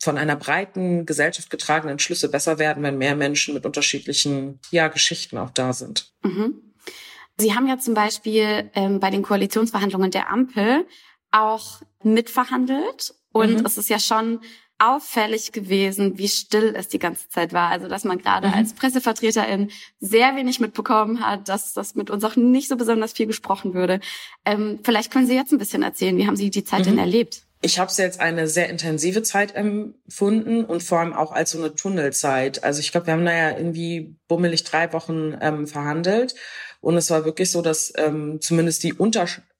von 0.00 0.16
einer 0.16 0.34
breiten 0.34 1.04
Gesellschaft 1.04 1.50
getragene 1.50 1.92
Entschlüsse 1.92 2.30
besser 2.30 2.58
werden, 2.58 2.82
wenn 2.82 2.98
mehr 2.98 3.14
Menschen 3.14 3.54
mit 3.54 3.66
unterschiedlichen, 3.66 4.58
ja, 4.70 4.88
Geschichten 4.88 5.36
auch 5.38 5.50
da 5.50 5.72
sind. 5.72 6.12
Mhm. 6.22 6.62
Sie 7.38 7.54
haben 7.54 7.68
ja 7.68 7.78
zum 7.78 7.92
Beispiel 7.92 8.70
ähm, 8.74 8.98
bei 8.98 9.10
den 9.10 9.22
Koalitionsverhandlungen 9.22 10.10
der 10.10 10.30
Ampel 10.30 10.86
auch 11.30 11.82
mitverhandelt. 12.02 13.14
Und 13.32 13.60
mhm. 13.60 13.66
es 13.66 13.76
ist 13.76 13.90
ja 13.90 13.98
schon 13.98 14.40
auffällig 14.78 15.52
gewesen, 15.52 16.18
wie 16.18 16.28
still 16.28 16.74
es 16.76 16.88
die 16.88 16.98
ganze 16.98 17.28
Zeit 17.28 17.52
war. 17.52 17.70
Also, 17.70 17.88
dass 17.88 18.04
man 18.04 18.18
gerade 18.18 18.48
mhm. 18.48 18.54
als 18.54 18.74
Pressevertreterin 18.74 19.70
sehr 20.00 20.36
wenig 20.36 20.60
mitbekommen 20.60 21.26
hat, 21.26 21.48
dass 21.48 21.72
das 21.72 21.94
mit 21.94 22.10
uns 22.10 22.24
auch 22.24 22.36
nicht 22.36 22.68
so 22.68 22.76
besonders 22.76 23.12
viel 23.12 23.26
gesprochen 23.26 23.74
würde. 23.74 24.00
Ähm, 24.44 24.80
vielleicht 24.82 25.10
können 25.10 25.26
Sie 25.26 25.34
jetzt 25.34 25.52
ein 25.52 25.58
bisschen 25.58 25.82
erzählen, 25.82 26.16
wie 26.16 26.26
haben 26.26 26.36
Sie 26.36 26.50
die 26.50 26.64
Zeit 26.64 26.80
mhm. 26.80 26.84
denn 26.84 26.98
erlebt? 26.98 27.42
Ich 27.62 27.78
habe 27.78 27.90
es 27.90 27.96
jetzt 27.96 28.20
eine 28.20 28.48
sehr 28.48 28.68
intensive 28.68 29.22
Zeit 29.22 29.54
empfunden 29.54 30.64
und 30.64 30.82
vor 30.82 31.00
allem 31.00 31.14
auch 31.14 31.32
als 31.32 31.52
so 31.52 31.58
eine 31.58 31.74
Tunnelzeit. 31.74 32.62
Also 32.62 32.80
ich 32.80 32.92
glaube, 32.92 33.06
wir 33.06 33.14
haben 33.14 33.24
da 33.24 33.32
ja 33.32 33.56
irgendwie 33.56 34.14
bummelig 34.28 34.64
drei 34.64 34.92
Wochen 34.92 35.36
ähm, 35.40 35.66
verhandelt 35.66 36.34
und 36.80 36.96
es 36.96 37.10
war 37.10 37.24
wirklich 37.24 37.50
so, 37.50 37.62
dass 37.62 37.92
ähm, 37.96 38.40
zumindest 38.40 38.82
die 38.82 38.92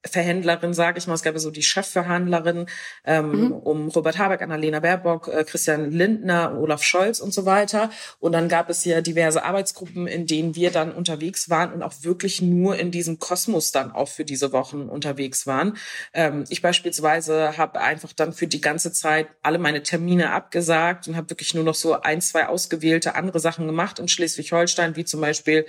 Unterverhändlerin, 0.07 0.73
sage 0.73 0.99
ich 0.99 1.07
mal, 1.09 1.15
es 1.15 1.23
gab 1.23 1.35
ja 1.35 1.41
so 1.41 1.51
die 1.51 1.65
Chefverhandlerin 1.65 2.67
ähm, 3.05 3.31
mhm. 3.31 3.53
um 3.53 3.89
Robert 3.89 4.19
Habeck, 4.19 4.41
Annalena 4.41 4.79
Baerbock, 4.79 5.27
äh, 5.27 5.43
Christian 5.43 5.91
Lindner, 5.91 6.57
Olaf 6.57 6.85
Scholz 6.85 7.19
und 7.19 7.35
so 7.35 7.45
weiter. 7.45 7.91
Und 8.21 8.31
dann 8.31 8.49
gab 8.49 8.71
es 8.71 8.85
ja 8.85 9.01
diverse 9.01 9.43
Arbeitsgruppen, 9.45 10.07
in 10.07 10.27
denen 10.27 10.55
wir 10.55 10.71
dann 10.71 10.93
unterwegs 10.93 11.51
waren 11.51 11.73
und 11.73 11.83
auch 11.83 11.93
wirklich 12.03 12.41
nur 12.41 12.77
in 12.77 12.93
diesem 12.93 13.19
Kosmos 13.19 13.73
dann 13.73 13.91
auch 13.91 14.09
für 14.09 14.25
diese 14.25 14.53
Wochen 14.53 14.83
unterwegs 14.89 15.47
waren. 15.49 15.77
Ähm, 16.15 16.45
ich 16.51 16.63
beispielsweise 16.63 17.59
habe 17.59 17.81
einfach 17.81 18.13
dann 18.13 18.33
für 18.33 18.47
die 18.47 18.61
ganze 18.61 18.93
Zeit 18.93 19.27
alle 19.43 19.59
meine 19.59 19.83
Termine 19.83 20.31
abgesagt 20.31 21.09
und 21.09 21.17
habe 21.17 21.31
wirklich 21.31 21.53
nur 21.53 21.65
noch 21.65 21.75
so 21.75 22.01
ein, 22.01 22.21
zwei 22.21 22.47
ausgewählte 22.47 23.17
andere 23.17 23.41
Sachen 23.41 23.67
gemacht 23.67 23.99
in 23.99 24.07
Schleswig-Holstein, 24.07 24.95
wie 24.95 25.05
zum 25.05 25.21
Beispiel 25.21 25.67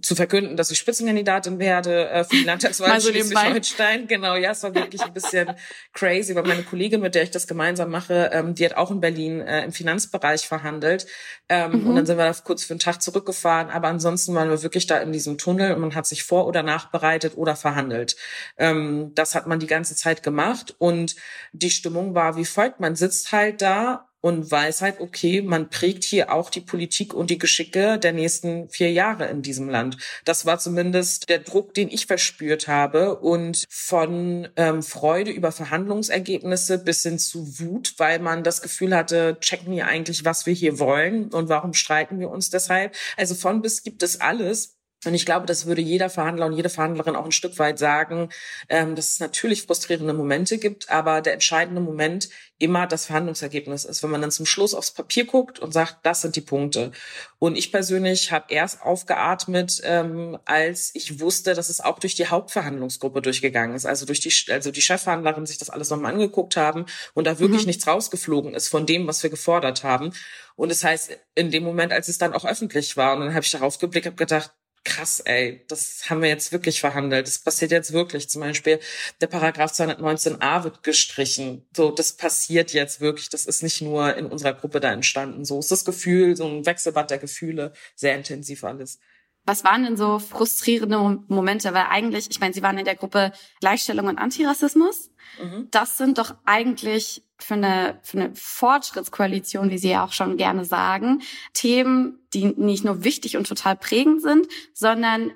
zu 0.00 0.14
verkünden, 0.14 0.56
dass 0.56 0.70
ich 0.70 0.78
Spitzenkandidatin 0.78 1.58
werde 1.58 2.08
äh, 2.08 2.24
für 2.24 2.36
die 2.36 2.44
Landtagswahl 2.44 2.98
so 3.00 3.10
Schleswig-Holstein. 3.10 4.06
Genau, 4.06 4.36
ja, 4.36 4.52
es 4.52 4.62
war 4.62 4.74
wirklich 4.74 5.02
ein 5.02 5.12
bisschen 5.12 5.54
crazy, 5.92 6.34
weil 6.34 6.44
meine 6.44 6.62
Kollegin, 6.62 7.02
mit 7.02 7.14
der 7.14 7.24
ich 7.24 7.30
das 7.30 7.46
gemeinsam 7.46 7.90
mache, 7.90 8.30
ähm, 8.32 8.54
die 8.54 8.64
hat 8.64 8.76
auch 8.76 8.90
in 8.90 9.00
Berlin 9.00 9.40
äh, 9.40 9.64
im 9.64 9.72
Finanzbereich 9.72 10.46
verhandelt. 10.46 11.06
Ähm, 11.50 11.72
mhm. 11.72 11.86
Und 11.88 11.96
dann 11.96 12.06
sind 12.06 12.16
wir 12.16 12.24
da 12.24 12.32
kurz 12.42 12.64
für 12.64 12.72
einen 12.72 12.80
Tag 12.80 13.02
zurückgefahren. 13.02 13.68
Aber 13.68 13.88
ansonsten 13.88 14.34
waren 14.34 14.48
wir 14.48 14.62
wirklich 14.62 14.86
da 14.86 14.98
in 14.98 15.12
diesem 15.12 15.36
Tunnel 15.36 15.74
und 15.74 15.80
man 15.80 15.94
hat 15.94 16.06
sich 16.06 16.24
vor- 16.24 16.46
oder 16.46 16.62
nachbereitet 16.62 17.36
oder 17.36 17.54
verhandelt. 17.54 18.16
Ähm, 18.56 19.12
das 19.14 19.34
hat 19.34 19.46
man 19.46 19.60
die 19.60 19.66
ganze 19.66 19.94
Zeit 19.94 20.22
gemacht 20.22 20.74
und 20.78 21.16
die 21.52 21.70
Stimmung 21.70 22.14
war 22.14 22.36
wie 22.36 22.46
folgt. 22.46 22.80
Man 22.80 22.96
sitzt 22.96 23.32
halt 23.32 23.60
da 23.60 24.08
und 24.22 24.50
weiß 24.50 24.80
halt, 24.80 25.00
okay, 25.00 25.42
man 25.42 25.68
prägt 25.68 26.04
hier 26.04 26.32
auch 26.32 26.48
die 26.48 26.60
Politik 26.60 27.12
und 27.12 27.28
die 27.28 27.38
Geschicke 27.38 27.98
der 27.98 28.12
nächsten 28.12 28.70
vier 28.70 28.90
Jahre 28.90 29.26
in 29.26 29.42
diesem 29.42 29.68
Land. 29.68 29.98
Das 30.24 30.46
war 30.46 30.58
zumindest 30.58 31.28
der 31.28 31.40
Druck, 31.40 31.74
den 31.74 31.90
ich 31.90 32.06
verspürt 32.06 32.68
habe 32.68 33.16
und 33.18 33.64
von 33.68 34.48
ähm, 34.56 34.82
Freude 34.82 35.32
über 35.32 35.52
Verhandlungsergebnisse 35.52 36.78
bis 36.78 37.02
hin 37.02 37.18
zu 37.18 37.58
Wut, 37.58 37.94
weil 37.98 38.20
man 38.20 38.44
das 38.44 38.62
Gefühl 38.62 38.94
hatte, 38.96 39.36
checken 39.40 39.74
wir 39.74 39.88
eigentlich, 39.88 40.24
was 40.24 40.46
wir 40.46 40.54
hier 40.54 40.78
wollen 40.78 41.28
und 41.28 41.48
warum 41.48 41.74
streiten 41.74 42.20
wir 42.20 42.30
uns 42.30 42.48
deshalb. 42.48 42.94
Also 43.16 43.34
von 43.34 43.60
bis 43.60 43.82
gibt 43.82 44.04
es 44.04 44.20
alles. 44.20 44.78
Und 45.04 45.14
ich 45.14 45.26
glaube, 45.26 45.46
das 45.46 45.66
würde 45.66 45.82
jeder 45.82 46.10
Verhandler 46.10 46.46
und 46.46 46.52
jede 46.52 46.68
Verhandlerin 46.68 47.16
auch 47.16 47.24
ein 47.24 47.32
Stück 47.32 47.58
weit 47.58 47.78
sagen, 47.78 48.28
ähm, 48.68 48.94
dass 48.94 49.08
es 49.08 49.20
natürlich 49.20 49.62
frustrierende 49.62 50.12
Momente 50.12 50.58
gibt, 50.58 50.90
aber 50.90 51.20
der 51.20 51.32
entscheidende 51.32 51.80
Moment 51.80 52.28
immer 52.58 52.86
das 52.86 53.06
Verhandlungsergebnis 53.06 53.84
ist, 53.84 54.04
wenn 54.04 54.10
man 54.10 54.20
dann 54.20 54.30
zum 54.30 54.46
Schluss 54.46 54.74
aufs 54.74 54.92
Papier 54.92 55.24
guckt 55.24 55.58
und 55.58 55.72
sagt, 55.72 55.98
das 56.04 56.20
sind 56.20 56.36
die 56.36 56.40
Punkte. 56.40 56.92
Und 57.40 57.56
ich 57.56 57.72
persönlich 57.72 58.30
habe 58.30 58.54
erst 58.54 58.82
aufgeatmet, 58.82 59.80
ähm, 59.82 60.38
als 60.44 60.92
ich 60.94 61.18
wusste, 61.18 61.54
dass 61.54 61.68
es 61.68 61.80
auch 61.80 61.98
durch 61.98 62.14
die 62.14 62.28
Hauptverhandlungsgruppe 62.28 63.20
durchgegangen 63.20 63.74
ist, 63.74 63.86
also 63.86 64.06
durch 64.06 64.20
die, 64.20 64.32
also 64.52 64.70
die 64.70 64.80
Chefverhandlerin 64.80 65.46
sich 65.46 65.58
das 65.58 65.70
alles 65.70 65.90
nochmal 65.90 66.12
angeguckt 66.12 66.56
haben 66.56 66.86
und 67.14 67.26
da 67.26 67.40
wirklich 67.40 67.62
mhm. 67.62 67.68
nichts 67.68 67.88
rausgeflogen 67.88 68.54
ist 68.54 68.68
von 68.68 68.86
dem, 68.86 69.08
was 69.08 69.24
wir 69.24 69.30
gefordert 69.30 69.82
haben. 69.82 70.12
Und 70.54 70.70
das 70.70 70.84
heißt, 70.84 71.18
in 71.34 71.50
dem 71.50 71.64
Moment, 71.64 71.92
als 71.92 72.06
es 72.06 72.18
dann 72.18 72.34
auch 72.34 72.44
öffentlich 72.44 72.96
war, 72.96 73.14
und 73.14 73.20
dann 73.20 73.34
habe 73.34 73.44
ich 73.44 73.50
darauf 73.50 73.78
geblickt, 73.78 74.06
habe 74.06 74.16
gedacht, 74.16 74.52
krass, 74.84 75.20
ey, 75.20 75.64
das 75.68 76.10
haben 76.10 76.22
wir 76.22 76.28
jetzt 76.28 76.52
wirklich 76.52 76.80
verhandelt. 76.80 77.26
Das 77.26 77.38
passiert 77.38 77.70
jetzt 77.70 77.92
wirklich. 77.92 78.28
Zum 78.28 78.40
Beispiel 78.40 78.80
der 79.20 79.26
Paragraph 79.28 79.72
219a 79.72 80.64
wird 80.64 80.82
gestrichen. 80.82 81.66
So, 81.76 81.90
das 81.90 82.16
passiert 82.16 82.72
jetzt 82.72 83.00
wirklich. 83.00 83.28
Das 83.28 83.46
ist 83.46 83.62
nicht 83.62 83.80
nur 83.80 84.16
in 84.16 84.26
unserer 84.26 84.54
Gruppe 84.54 84.80
da 84.80 84.92
entstanden. 84.92 85.44
So 85.44 85.58
ist 85.58 85.70
das 85.70 85.84
Gefühl, 85.84 86.36
so 86.36 86.46
ein 86.46 86.66
Wechselbad 86.66 87.10
der 87.10 87.18
Gefühle, 87.18 87.72
sehr 87.94 88.16
intensiv 88.16 88.64
alles. 88.64 88.98
Was 89.44 89.64
waren 89.64 89.82
denn 89.82 89.96
so 89.96 90.18
frustrierende 90.20 91.24
Momente? 91.26 91.74
Weil 91.74 91.86
eigentlich, 91.90 92.30
ich 92.30 92.38
meine, 92.38 92.54
Sie 92.54 92.62
waren 92.62 92.78
in 92.78 92.84
der 92.84 92.94
Gruppe 92.94 93.32
Gleichstellung 93.60 94.06
und 94.06 94.18
Antirassismus. 94.18 95.10
Mhm. 95.42 95.68
Das 95.70 95.98
sind 95.98 96.18
doch 96.18 96.36
eigentlich 96.44 97.22
für 97.42 97.54
eine, 97.54 97.98
für 98.02 98.18
eine 98.18 98.32
Fortschrittskoalition, 98.34 99.70
wie 99.70 99.78
Sie 99.78 99.90
ja 99.90 100.04
auch 100.04 100.12
schon 100.12 100.36
gerne 100.36 100.64
sagen, 100.64 101.22
Themen, 101.54 102.18
die 102.34 102.46
nicht 102.46 102.84
nur 102.84 103.04
wichtig 103.04 103.36
und 103.36 103.46
total 103.46 103.76
prägend 103.76 104.22
sind, 104.22 104.46
sondern 104.74 105.32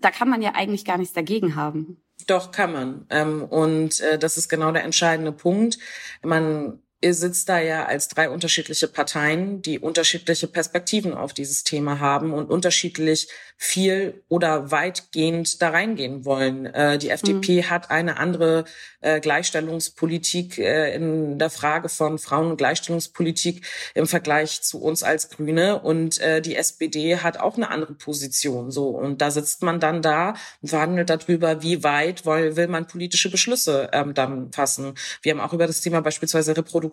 da 0.00 0.10
kann 0.10 0.28
man 0.28 0.42
ja 0.42 0.54
eigentlich 0.54 0.84
gar 0.84 0.98
nichts 0.98 1.14
dagegen 1.14 1.56
haben. 1.56 2.02
Doch, 2.26 2.52
kann 2.52 2.72
man. 2.72 3.06
Ähm, 3.10 3.42
und 3.42 4.00
äh, 4.00 4.18
das 4.18 4.36
ist 4.36 4.48
genau 4.48 4.70
der 4.72 4.84
entscheidende 4.84 5.32
Punkt. 5.32 5.78
Man 6.22 6.80
ihr 7.02 7.14
sitzt 7.14 7.48
da 7.48 7.60
ja 7.60 7.84
als 7.84 8.08
drei 8.08 8.30
unterschiedliche 8.30 8.86
Parteien, 8.86 9.60
die 9.60 9.78
unterschiedliche 9.78 10.46
Perspektiven 10.46 11.14
auf 11.14 11.34
dieses 11.34 11.64
Thema 11.64 11.98
haben 11.98 12.32
und 12.32 12.48
unterschiedlich 12.48 13.28
viel 13.56 14.22
oder 14.28 14.70
weitgehend 14.70 15.60
da 15.60 15.70
reingehen 15.70 16.24
wollen. 16.24 16.66
Äh, 16.66 16.98
die 16.98 17.10
FDP 17.10 17.62
mhm. 17.62 17.70
hat 17.70 17.90
eine 17.90 18.18
andere 18.18 18.64
äh, 19.00 19.20
Gleichstellungspolitik 19.20 20.58
äh, 20.58 20.94
in 20.94 21.38
der 21.38 21.50
Frage 21.50 21.88
von 21.88 22.18
Frauen- 22.18 22.50
und 22.52 22.56
Gleichstellungspolitik 22.56 23.66
im 23.94 24.06
Vergleich 24.06 24.62
zu 24.62 24.80
uns 24.80 25.02
als 25.02 25.28
Grüne 25.28 25.80
und 25.80 26.20
äh, 26.20 26.40
die 26.40 26.56
SPD 26.56 27.18
hat 27.18 27.38
auch 27.38 27.56
eine 27.56 27.70
andere 27.70 27.94
Position. 27.94 28.70
So 28.70 28.88
und 28.88 29.20
da 29.20 29.30
sitzt 29.30 29.62
man 29.62 29.80
dann 29.80 30.02
da 30.02 30.34
und 30.60 30.68
verhandelt 30.68 31.10
darüber, 31.10 31.62
wie 31.62 31.82
weit 31.82 32.24
will, 32.26 32.56
will 32.56 32.68
man 32.68 32.86
politische 32.86 33.30
Beschlüsse 33.30 33.90
ähm, 33.92 34.14
dann 34.14 34.52
fassen. 34.52 34.94
Wir 35.22 35.32
haben 35.32 35.40
auch 35.40 35.52
über 35.52 35.66
das 35.66 35.80
Thema 35.80 36.00
beispielsweise 36.00 36.56
Reproduktion 36.56 36.91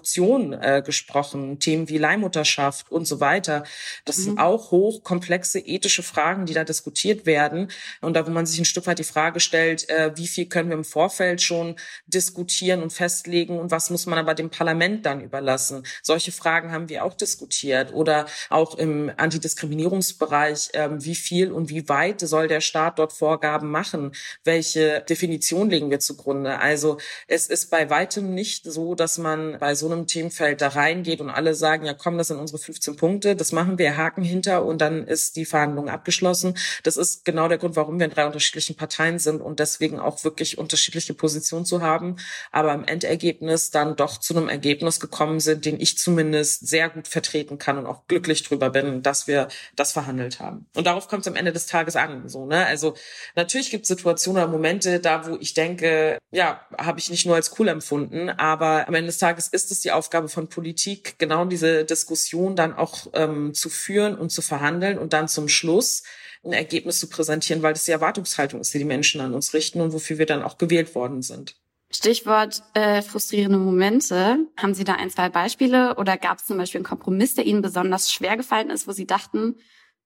äh, 0.61 0.81
gesprochen, 0.85 1.59
Themen 1.59 1.89
wie 1.89 1.97
Leihmutterschaft 1.97 2.91
und 2.91 3.05
so 3.05 3.19
weiter. 3.19 3.63
Das 4.05 4.17
mhm. 4.17 4.23
sind 4.23 4.39
auch 4.39 4.71
hochkomplexe 4.71 5.59
ethische 5.59 6.03
Fragen, 6.03 6.45
die 6.45 6.53
da 6.53 6.63
diskutiert 6.63 7.25
werden 7.25 7.69
und 8.01 8.13
da 8.13 8.25
wo 8.25 8.31
man 8.31 8.45
sich 8.45 8.59
ein 8.59 8.65
Stück 8.65 8.87
weit 8.87 8.99
die 8.99 9.03
Frage 9.03 9.39
stellt, 9.39 9.89
äh, 9.89 10.11
wie 10.15 10.27
viel 10.27 10.45
können 10.45 10.69
wir 10.69 10.77
im 10.77 10.83
Vorfeld 10.83 11.41
schon 11.41 11.75
diskutieren 12.07 12.81
und 12.81 12.93
festlegen 12.93 13.59
und 13.59 13.71
was 13.71 13.89
muss 13.89 14.05
man 14.05 14.19
aber 14.19 14.35
dem 14.35 14.49
Parlament 14.49 15.05
dann 15.05 15.21
überlassen. 15.21 15.83
Solche 16.03 16.31
Fragen 16.31 16.71
haben 16.71 16.89
wir 16.89 17.03
auch 17.03 17.13
diskutiert 17.13 17.93
oder 17.93 18.25
auch 18.49 18.75
im 18.75 19.11
Antidiskriminierungsbereich, 19.15 20.69
ähm, 20.73 21.03
wie 21.03 21.15
viel 21.15 21.51
und 21.51 21.69
wie 21.69 21.89
weit 21.89 22.21
soll 22.21 22.47
der 22.47 22.61
Staat 22.61 22.99
dort 22.99 23.13
Vorgaben 23.13 23.69
machen? 23.69 24.11
Welche 24.43 25.01
Definition 25.07 25.69
legen 25.69 25.89
wir 25.89 25.99
zugrunde? 25.99 26.59
Also 26.59 26.97
es 27.27 27.47
ist 27.47 27.69
bei 27.69 27.89
weitem 27.89 28.33
nicht 28.33 28.65
so, 28.65 28.95
dass 28.95 29.17
man 29.17 29.57
bei 29.59 29.75
so 29.75 29.87
einem 29.91 30.07
Themenfeld 30.07 30.61
da 30.61 30.69
reingeht 30.69 31.21
und 31.21 31.29
alle 31.29 31.53
sagen, 31.53 31.85
ja 31.85 31.93
komm, 31.93 32.17
das 32.17 32.27
sind 32.27 32.39
unsere 32.39 32.59
15 32.59 32.95
Punkte, 32.95 33.35
das 33.35 33.51
machen 33.51 33.77
wir, 33.77 33.97
Haken 33.97 34.23
hinter 34.23 34.65
und 34.65 34.79
dann 34.79 35.05
ist 35.05 35.35
die 35.35 35.45
Verhandlung 35.45 35.89
abgeschlossen. 35.89 36.57
Das 36.83 36.97
ist 36.97 37.25
genau 37.25 37.47
der 37.47 37.57
Grund, 37.57 37.75
warum 37.75 37.99
wir 37.99 38.05
in 38.05 38.11
drei 38.11 38.25
unterschiedlichen 38.25 38.75
Parteien 38.75 39.19
sind 39.19 39.41
und 39.41 39.59
deswegen 39.59 39.99
auch 39.99 40.23
wirklich 40.23 40.57
unterschiedliche 40.57 41.13
Positionen 41.13 41.65
zu 41.65 41.81
haben 41.81 41.89
haben, 41.89 42.17
aber 42.51 42.73
im 42.73 42.85
Endergebnis 42.85 43.71
dann 43.71 43.95
doch 43.95 44.17
zu 44.17 44.35
einem 44.35 44.49
Ergebnis 44.49 44.99
gekommen 44.99 45.39
sind, 45.39 45.65
den 45.65 45.79
ich 45.79 45.97
zumindest 45.97 46.67
sehr 46.67 46.89
gut 46.89 47.07
vertreten 47.07 47.57
kann 47.57 47.77
und 47.77 47.85
auch 47.85 48.07
glücklich 48.07 48.43
drüber 48.43 48.69
bin, 48.69 49.01
dass 49.01 49.27
wir 49.27 49.47
das 49.75 49.91
verhandelt 49.91 50.39
haben. 50.39 50.67
Und 50.75 50.87
darauf 50.87 51.07
kommt 51.07 51.21
es 51.21 51.27
am 51.27 51.35
Ende 51.35 51.51
des 51.51 51.67
Tages 51.67 51.95
an. 51.95 52.29
So, 52.29 52.45
ne? 52.45 52.65
Also 52.65 52.95
natürlich 53.35 53.71
gibt 53.71 53.83
es 53.83 53.89
Situationen 53.89 54.43
oder 54.43 54.51
Momente 54.51 54.99
da, 54.99 55.27
wo 55.27 55.37
ich 55.39 55.53
denke, 55.53 56.19
ja, 56.31 56.61
habe 56.77 56.99
ich 56.99 57.09
nicht 57.09 57.25
nur 57.25 57.35
als 57.35 57.59
cool 57.59 57.67
empfunden, 57.67 58.29
aber 58.29 58.87
am 58.87 58.93
Ende 58.93 59.07
des 59.07 59.17
Tages 59.17 59.47
ist 59.47 59.71
es 59.71 59.78
die 59.81 59.91
Aufgabe 59.91 60.29
von 60.29 60.47
Politik, 60.47 61.15
genau 61.17 61.45
diese 61.45 61.85
Diskussion 61.85 62.55
dann 62.55 62.73
auch 62.73 63.07
ähm, 63.13 63.53
zu 63.53 63.69
führen 63.69 64.15
und 64.15 64.31
zu 64.31 64.41
verhandeln 64.41 64.97
und 64.97 65.13
dann 65.13 65.27
zum 65.27 65.47
Schluss 65.47 66.03
ein 66.43 66.53
Ergebnis 66.53 66.99
zu 66.99 67.09
präsentieren, 67.09 67.61
weil 67.61 67.73
das 67.73 67.85
die 67.85 67.91
Erwartungshaltung 67.91 68.61
ist, 68.61 68.73
die 68.73 68.79
die 68.79 68.85
Menschen 68.85 69.21
an 69.21 69.33
uns 69.33 69.53
richten 69.53 69.81
und 69.81 69.93
wofür 69.93 70.17
wir 70.17 70.25
dann 70.25 70.43
auch 70.43 70.57
gewählt 70.57 70.95
worden 70.95 71.21
sind. 71.21 71.55
Stichwort 71.91 72.61
äh, 72.75 73.01
frustrierende 73.01 73.57
Momente. 73.57 74.45
Haben 74.57 74.73
Sie 74.73 74.83
da 74.83 74.93
ein, 74.93 75.09
zwei 75.09 75.29
Beispiele 75.29 75.95
oder 75.95 76.17
gab 76.17 76.37
es 76.37 76.45
zum 76.45 76.57
Beispiel 76.57 76.79
einen 76.79 76.85
Kompromiss, 76.85 77.33
der 77.33 77.45
Ihnen 77.45 77.61
besonders 77.61 78.11
schwer 78.11 78.37
gefallen 78.37 78.69
ist, 78.69 78.87
wo 78.87 78.91
Sie 78.91 79.07
dachten, 79.07 79.55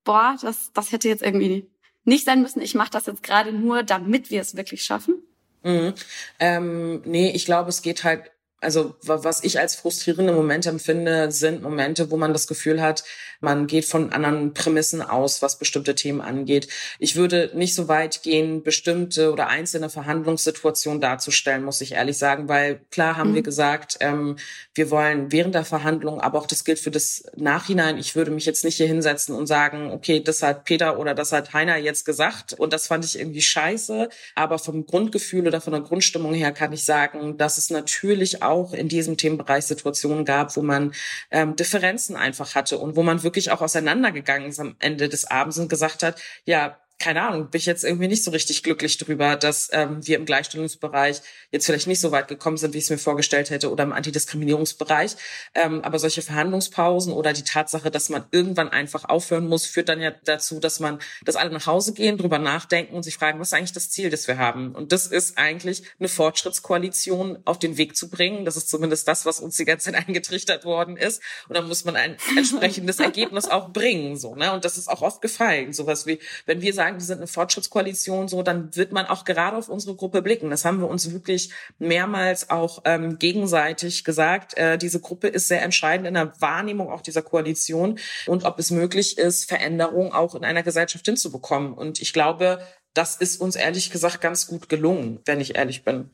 boah, 0.06 0.38
das, 0.42 0.72
das 0.74 0.92
hätte 0.92 1.10
jetzt 1.10 1.22
irgendwie 1.22 1.70
nicht 2.06 2.26
sein 2.26 2.42
müssen. 2.42 2.62
Ich 2.62 2.74
mache 2.74 2.92
das 2.92 3.06
jetzt 3.06 3.24
gerade 3.24 3.52
nur, 3.52 3.84
damit 3.84 4.30
wir 4.32 4.42
es 4.42 4.56
wirklich 4.56 4.84
schaffen? 4.84 5.24
Mhm. 5.64 5.94
Ähm, 6.40 7.02
nee, 7.06 7.32
ich 7.32 7.46
glaube, 7.46 7.70
es 7.70 7.82
geht 7.82 8.04
halt 8.04 8.32
also 8.64 8.96
was 9.02 9.44
ich 9.44 9.60
als 9.60 9.76
frustrierende 9.76 10.34
Momente 10.34 10.70
empfinde, 10.70 11.32
sind 11.32 11.62
Momente, 11.62 12.10
wo 12.12 12.18
man 12.18 12.34
das 12.34 12.48
Gefühl 12.48 12.82
hat, 12.82 13.04
man 13.44 13.68
geht 13.68 13.84
von 13.84 14.14
anderen 14.14 14.54
Prämissen 14.54 15.02
aus, 15.02 15.42
was 15.42 15.60
bestimmte 15.60 15.96
Themen 15.96 16.22
angeht. 16.22 16.70
Ich 16.98 17.18
würde 17.18 17.52
nicht 17.54 17.76
so 17.76 17.90
weit 17.90 18.24
gehen, 18.24 18.64
bestimmte 18.64 19.34
oder 19.34 19.48
einzelne 19.48 19.90
Verhandlungssituationen 19.90 21.02
darzustellen, 21.02 21.66
muss 21.66 21.82
ich 21.82 21.92
ehrlich 21.92 22.18
sagen, 22.18 22.48
weil 22.48 22.80
klar 22.90 23.18
haben 23.18 23.32
mhm. 23.32 23.36
wir 23.36 23.44
gesagt, 23.44 23.98
ähm, 24.00 24.38
wir 24.74 24.90
wollen 24.92 25.32
während 25.34 25.56
der 25.56 25.66
Verhandlung, 25.66 26.22
aber 26.22 26.40
auch 26.40 26.48
das 26.48 26.64
gilt 26.64 26.80
für 26.80 26.92
das 26.92 27.26
Nachhinein. 27.36 27.98
Ich 27.98 28.16
würde 28.16 28.32
mich 28.32 28.46
jetzt 28.46 28.64
nicht 28.64 28.78
hier 28.78 28.88
hinsetzen 28.88 29.36
und 29.36 29.48
sagen, 29.48 29.92
okay, 29.92 30.22
das 30.22 30.42
hat 30.42 30.64
Peter 30.64 30.98
oder 30.98 31.14
das 31.14 31.34
hat 31.34 31.54
Heiner 31.54 31.76
jetzt 31.76 32.06
gesagt 32.06 32.54
und 32.54 32.72
das 32.72 32.88
fand 32.88 33.04
ich 33.04 33.20
irgendwie 33.20 33.42
scheiße. 33.42 34.08
Aber 34.36 34.58
vom 34.58 34.86
Grundgefühl 34.86 35.46
oder 35.48 35.60
von 35.60 35.74
der 35.74 35.82
Grundstimmung 35.82 36.34
her 36.34 36.54
kann 36.54 36.72
ich 36.72 36.86
sagen, 36.86 37.38
dass 37.38 37.58
es 37.58 37.70
natürlich 37.70 38.42
auch 38.42 38.53
auch 38.54 38.74
in 38.74 38.88
diesem 38.88 39.18
Themenbereich 39.18 39.66
Situationen 39.66 40.26
gab, 40.26 40.56
wo 40.56 40.62
man 40.62 40.94
ähm, 41.32 41.56
Differenzen 41.56 42.16
einfach 42.16 42.56
hatte 42.56 42.78
und 42.78 42.96
wo 42.96 43.04
man 43.04 43.24
wirklich 43.24 43.52
auch 43.52 43.62
auseinandergegangen 43.62 44.50
ist 44.50 44.60
am 44.60 44.76
Ende 44.80 45.10
des 45.10 45.26
Abends 45.26 45.58
und 45.58 45.70
gesagt 45.70 46.04
hat, 46.04 46.22
ja, 46.46 46.78
keine 47.00 47.22
Ahnung, 47.22 47.50
bin 47.50 47.60
ich 47.60 47.66
jetzt 47.66 47.84
irgendwie 47.84 48.08
nicht 48.08 48.24
so 48.24 48.32
richtig 48.32 48.64
glücklich 48.64 48.98
drüber, 48.98 49.36
dass 49.36 49.70
ähm, 49.74 50.06
wir 50.08 50.16
im 50.16 50.26
Gleichstellungsbereich 50.26 51.22
jetzt 51.52 51.66
vielleicht 51.66 51.88
nicht 51.88 52.00
so 52.00 52.12
weit 52.12 52.30
gekommen 52.30 52.56
sind, 52.56 52.74
wie 52.74 52.78
ich 52.78 52.86
es 52.86 52.90
mir 52.90 52.98
vorgestellt 52.98 53.50
hätte, 53.50 53.72
oder 53.72 53.84
im 53.84 53.92
Antidiskriminierungsbereich. 53.92 55.16
Ähm, 55.54 55.82
aber 55.82 56.00
solche 56.00 56.22
Verhandlungspausen 56.22 57.12
oder 57.12 57.34
die 57.34 57.44
Tatsache, 57.44 57.92
dass 57.92 58.08
man 58.08 58.24
irgendwann 58.32 58.70
einfach 58.70 59.04
aufhören 59.06 59.48
muss, 59.48 59.66
führt 59.66 59.90
dann 59.90 60.00
ja 60.00 60.12
dazu, 60.24 60.62
dass 60.62 60.80
man, 60.80 61.00
dass 61.26 61.36
alle 61.36 61.52
nach 61.52 61.68
Hause 61.68 61.94
gehen, 61.94 62.18
drüber 62.18 62.40
nachdenken 62.40 62.96
und 62.96 63.04
sich 63.04 63.16
fragen, 63.16 63.40
was 63.40 63.50
ist 63.50 63.54
eigentlich 63.54 63.74
das 63.74 63.90
Ziel, 63.90 64.10
das 64.10 64.28
wir 64.28 64.38
haben? 64.38 64.74
Und 64.74 64.94
das 64.94 65.08
ist 65.08 65.38
eigentlich 65.38 65.84
eine 66.00 66.08
Fortschrittskoalition 66.08 67.40
auf 67.44 67.60
den 67.60 67.78
Weg 67.78 67.98
zu 67.98 68.10
bringen. 68.10 68.46
Das 68.46 68.56
ist 68.56 68.70
zumindest 68.70 69.10
das, 69.10 69.26
was 69.26 69.42
uns 69.42 69.58
die 69.58 69.66
ganze 69.66 69.92
Zeit 69.92 70.08
eingetrichtert 70.08 70.64
worden 70.64 70.96
ist. 70.96 71.22
Und 71.50 71.58
dann 71.58 71.68
muss 71.68 71.84
man 71.84 71.98
ein 71.98 72.16
entsprechendes 72.38 73.00
Ergebnis 73.00 73.50
auch 73.50 73.74
bringen, 73.74 74.16
so, 74.16 74.36
ne? 74.36 74.54
Und 74.54 74.64
das 74.64 74.78
ist 74.78 74.88
auch 74.88 75.02
oft 75.02 75.22
gefallen. 75.22 75.74
Sowas 75.74 76.06
wie, 76.06 76.20
wenn 76.46 76.62
wir 76.62 76.74
sagen, 76.74 76.93
sagen, 76.94 77.00
wir 77.00 77.06
sind 77.06 77.18
eine 77.18 77.28
Fortschrittskoalition, 77.28 78.28
so, 78.28 78.44
dann 78.44 78.76
wird 78.76 78.92
man 78.92 79.06
auch 79.06 79.26
gerade 79.26 79.58
auf 79.58 79.70
unsere 79.70 79.96
Gruppe 79.96 80.22
blicken. 80.22 80.50
Das 80.50 80.66
haben 80.66 80.80
wir 80.80 80.88
uns 80.88 81.12
wirklich 81.12 81.52
mehrmals 81.80 82.50
auch 82.50 82.82
ähm, 82.86 83.20
gegenseitig 83.20 84.04
gesagt. 84.04 84.58
Äh, 84.58 84.78
diese 84.78 85.00
Gruppe 85.00 85.28
ist 85.28 85.48
sehr 85.48 85.64
entscheidend 85.64 86.08
in 86.08 86.14
der 86.14 86.34
Wahrnehmung 86.40 86.90
auch 86.90 87.02
dieser 87.02 87.22
Koalition 87.22 88.00
und 88.28 88.46
ob 88.46 88.60
es 88.60 88.72
möglich 88.72 89.18
ist, 89.18 89.46
Veränderungen 89.46 90.12
auch 90.12 90.36
in 90.36 90.44
einer 90.44 90.64
Gesellschaft 90.64 91.06
hinzubekommen. 91.06 91.74
Und 91.74 92.02
ich 92.02 92.14
glaube, 92.14 92.60
das 92.94 93.16
ist 93.16 93.42
uns 93.42 93.56
ehrlich 93.56 93.92
gesagt 93.92 94.22
ganz 94.22 94.48
gut 94.48 94.70
gelungen, 94.70 95.20
wenn 95.26 95.42
ich 95.42 95.56
ehrlich 95.56 95.84
bin. 95.84 96.12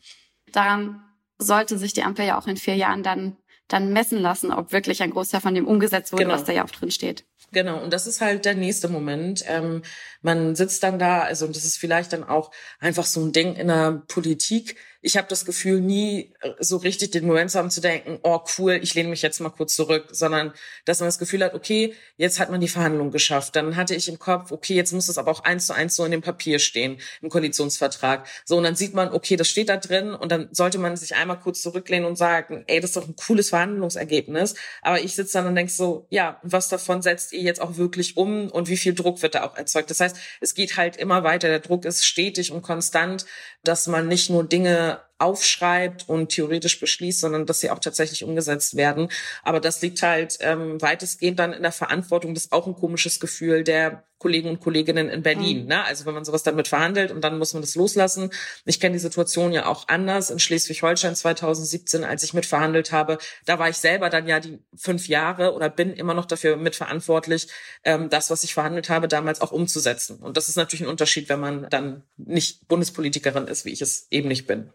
Daran 0.52 1.04
sollte 1.38 1.78
sich 1.78 1.94
die 1.94 2.04
Ampel 2.04 2.26
ja 2.26 2.40
auch 2.40 2.48
in 2.48 2.58
vier 2.58 2.76
Jahren 2.76 3.04
dann 3.04 3.38
dann 3.68 3.94
messen 3.94 4.20
lassen, 4.20 4.52
ob 4.52 4.72
wirklich 4.72 5.04
ein 5.04 5.12
Großteil 5.12 5.42
von 5.42 5.54
dem 5.54 5.68
umgesetzt 5.68 6.12
wurde, 6.12 6.24
genau. 6.24 6.34
was 6.34 6.44
da 6.44 6.52
ja 6.52 6.66
auch 6.66 6.72
drin 6.72 6.90
steht. 6.90 7.29
Genau, 7.52 7.82
und 7.82 7.92
das 7.94 8.06
ist 8.06 8.22
halt 8.22 8.46
der 8.46 8.54
nächste 8.54 8.90
Moment. 8.90 9.44
Ähm, 9.48 9.82
man 10.22 10.56
sitzt 10.56 10.84
dann 10.84 11.00
da, 11.00 11.22
also 11.22 11.46
und 11.48 11.56
das 11.56 11.66
ist 11.66 11.78
vielleicht 11.78 12.14
dann 12.14 12.24
auch 12.24 12.52
einfach 12.80 13.06
so 13.06 13.22
ein 13.22 13.32
Ding 13.34 13.56
in 13.56 13.68
der 13.68 14.04
Politik, 14.08 14.76
ich 15.02 15.16
habe 15.16 15.28
das 15.30 15.46
Gefühl, 15.46 15.80
nie 15.80 16.34
äh, 16.42 16.52
so 16.60 16.78
richtig 16.78 17.12
den 17.12 17.26
Moment 17.26 17.52
zu 17.52 17.58
haben 17.58 17.70
zu 17.70 17.80
denken, 17.80 18.20
oh 18.24 18.40
cool, 18.58 18.80
ich 18.82 18.94
lehne 18.96 19.10
mich 19.10 19.22
jetzt 19.22 19.40
mal 19.40 19.50
kurz 19.50 19.76
zurück, 19.76 20.08
sondern 20.12 20.54
dass 20.86 21.00
man 21.00 21.08
das 21.08 21.20
Gefühl 21.20 21.44
hat, 21.44 21.54
okay, 21.54 21.94
jetzt 22.18 22.40
hat 22.40 22.50
man 22.50 22.60
die 22.60 22.68
Verhandlung 22.68 23.12
geschafft. 23.12 23.56
Dann 23.56 23.76
hatte 23.76 23.96
ich 23.96 24.10
im 24.10 24.20
Kopf, 24.20 24.52
okay, 24.52 24.76
jetzt 24.76 24.92
muss 24.92 25.08
es 25.08 25.18
aber 25.18 25.32
auch 25.32 25.44
eins 25.44 25.68
zu 25.68 25.74
eins 25.74 25.96
so 25.96 26.04
in 26.04 26.12
dem 26.12 26.22
Papier 26.22 26.60
stehen, 26.60 27.00
im 27.22 27.30
Koalitionsvertrag. 27.30 28.28
So, 28.44 28.58
und 28.58 28.64
dann 28.64 28.76
sieht 28.76 28.94
man, 28.94 29.14
okay, 29.14 29.38
das 29.38 29.48
steht 29.48 29.70
da 29.70 29.78
drin 29.78 30.14
und 30.14 30.32
dann 30.32 30.50
sollte 30.52 30.80
man 30.80 30.98
sich 30.98 31.16
einmal 31.16 31.40
kurz 31.40 31.62
zurücklehnen 31.62 32.06
und 32.06 32.18
sagen, 32.18 32.66
ey, 32.68 32.82
das 32.82 32.92
ist 32.92 32.98
doch 32.98 33.08
ein 33.08 33.16
cooles 33.16 33.50
Verhandlungsergebnis. 33.50 34.56
Aber 34.82 35.02
ich 35.02 35.16
sitze 35.16 35.38
dann 35.38 35.48
und 35.48 35.56
denk 35.56 35.70
so, 35.70 36.08
ja, 36.10 36.40
was 36.44 36.68
davon 36.68 37.02
setzt 37.02 37.32
ihr 37.32 37.42
jetzt 37.42 37.62
auch 37.62 37.78
wirklich 37.78 38.18
um 38.18 38.50
und 38.50 38.68
wie 38.68 38.78
viel 38.78 38.94
Druck 38.94 39.22
wird 39.22 39.36
da 39.36 39.44
auch 39.46 39.56
erzeugt? 39.56 39.90
Das 39.90 40.02
heißt, 40.02 40.18
es 40.42 40.54
geht 40.54 40.76
halt 40.76 40.98
immer 40.98 41.24
weiter. 41.24 41.48
Der 41.48 41.60
Druck 41.60 41.86
ist 41.86 42.06
stetig 42.06 42.52
und 42.52 42.64
konstant, 42.64 43.26
dass 43.64 43.88
man 43.88 44.08
nicht 44.08 44.30
nur 44.30 44.44
Dinge 44.44 44.89
that 44.90 45.09
aufschreibt 45.20 46.08
und 46.08 46.30
theoretisch 46.30 46.80
beschließt, 46.80 47.20
sondern 47.20 47.46
dass 47.46 47.60
sie 47.60 47.70
auch 47.70 47.80
tatsächlich 47.80 48.24
umgesetzt 48.24 48.76
werden. 48.76 49.10
Aber 49.44 49.60
das 49.60 49.82
liegt 49.82 50.02
halt 50.02 50.38
ähm, 50.42 50.82
weitestgehend 50.82 51.40
dann 51.40 51.54
in 51.54 51.62
der 51.62 51.72
Verantwortung. 51.72 52.34
Das 52.34 52.46
ist 52.46 52.52
auch 52.52 52.68
ein 52.68 52.76
komisches 52.76 53.20
Gefühl 53.20 53.64
der 53.64 54.04
Kollegen 54.20 54.50
und 54.50 54.60
Kolleginnen 54.60 55.10
in 55.10 55.24
Berlin. 55.24 55.64
Mhm. 55.64 55.68
Ne? 55.68 55.84
Also 55.86 56.06
wenn 56.06 56.14
man 56.14 56.26
sowas 56.26 56.44
damit 56.44 56.68
verhandelt 56.68 57.12
und 57.12 57.22
dann 57.22 57.40
muss 57.40 57.54
man 57.54 57.62
das 57.62 57.76
loslassen. 57.76 58.30
Ich 58.66 58.80
kenne 58.80 58.94
die 58.94 59.00
Situation 59.00 59.54
ja 59.54 59.66
auch 59.66 59.88
anders 59.88 60.30
in 60.30 60.40
Schleswig-Holstein 60.40 61.16
2017, 61.16 62.04
als 62.04 62.24
ich 62.24 62.34
mitverhandelt 62.34 62.92
habe. 62.92 63.18
Da 63.46 63.58
war 63.58 63.70
ich 63.70 63.78
selber 63.78 64.10
dann 64.10 64.28
ja 64.28 64.40
die 64.40 64.60
fünf 64.76 65.08
Jahre 65.08 65.54
oder 65.54 65.70
bin 65.70 65.94
immer 65.94 66.14
noch 66.14 66.26
dafür 66.26 66.58
mitverantwortlich, 66.58 67.48
ähm, 67.84 68.10
das, 68.10 68.30
was 68.30 68.44
ich 68.44 68.54
verhandelt 68.54 68.90
habe, 68.90 69.08
damals 69.08 69.42
auch 69.42 69.54
umzusetzen. 69.54 70.20
Und 70.20 70.36
das 70.36 70.50
ist 70.50 70.58
natürlich 70.58 70.84
ein 70.84 70.90
Unterschied, 70.90 71.30
wenn 71.30 71.40
man 71.40 71.68
dann 71.70 72.04
nicht 72.18 72.68
Bundespolitikerin 72.68 73.48
ist, 73.48 73.64
wie 73.64 73.72
ich 73.72 73.82
es 73.82 74.08
eben 74.12 74.28
nicht 74.28 74.48
bin. 74.48 74.70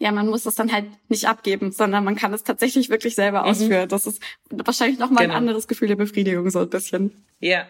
Ja, 0.00 0.12
man 0.12 0.28
muss 0.28 0.46
es 0.46 0.54
dann 0.54 0.72
halt 0.72 0.86
nicht 1.10 1.28
abgeben, 1.28 1.72
sondern 1.72 2.04
man 2.04 2.16
kann 2.16 2.32
es 2.32 2.42
tatsächlich 2.42 2.88
wirklich 2.88 3.14
selber 3.14 3.42
mhm. 3.42 3.48
ausführen. 3.50 3.88
Das 3.88 4.06
ist 4.06 4.22
wahrscheinlich 4.48 4.98
nochmal 4.98 5.24
genau. 5.24 5.34
ein 5.34 5.38
anderes 5.38 5.68
Gefühl 5.68 5.88
der 5.88 5.96
Befriedigung, 5.96 6.48
so 6.50 6.60
ein 6.60 6.70
bisschen. 6.70 7.24
Ja, 7.38 7.66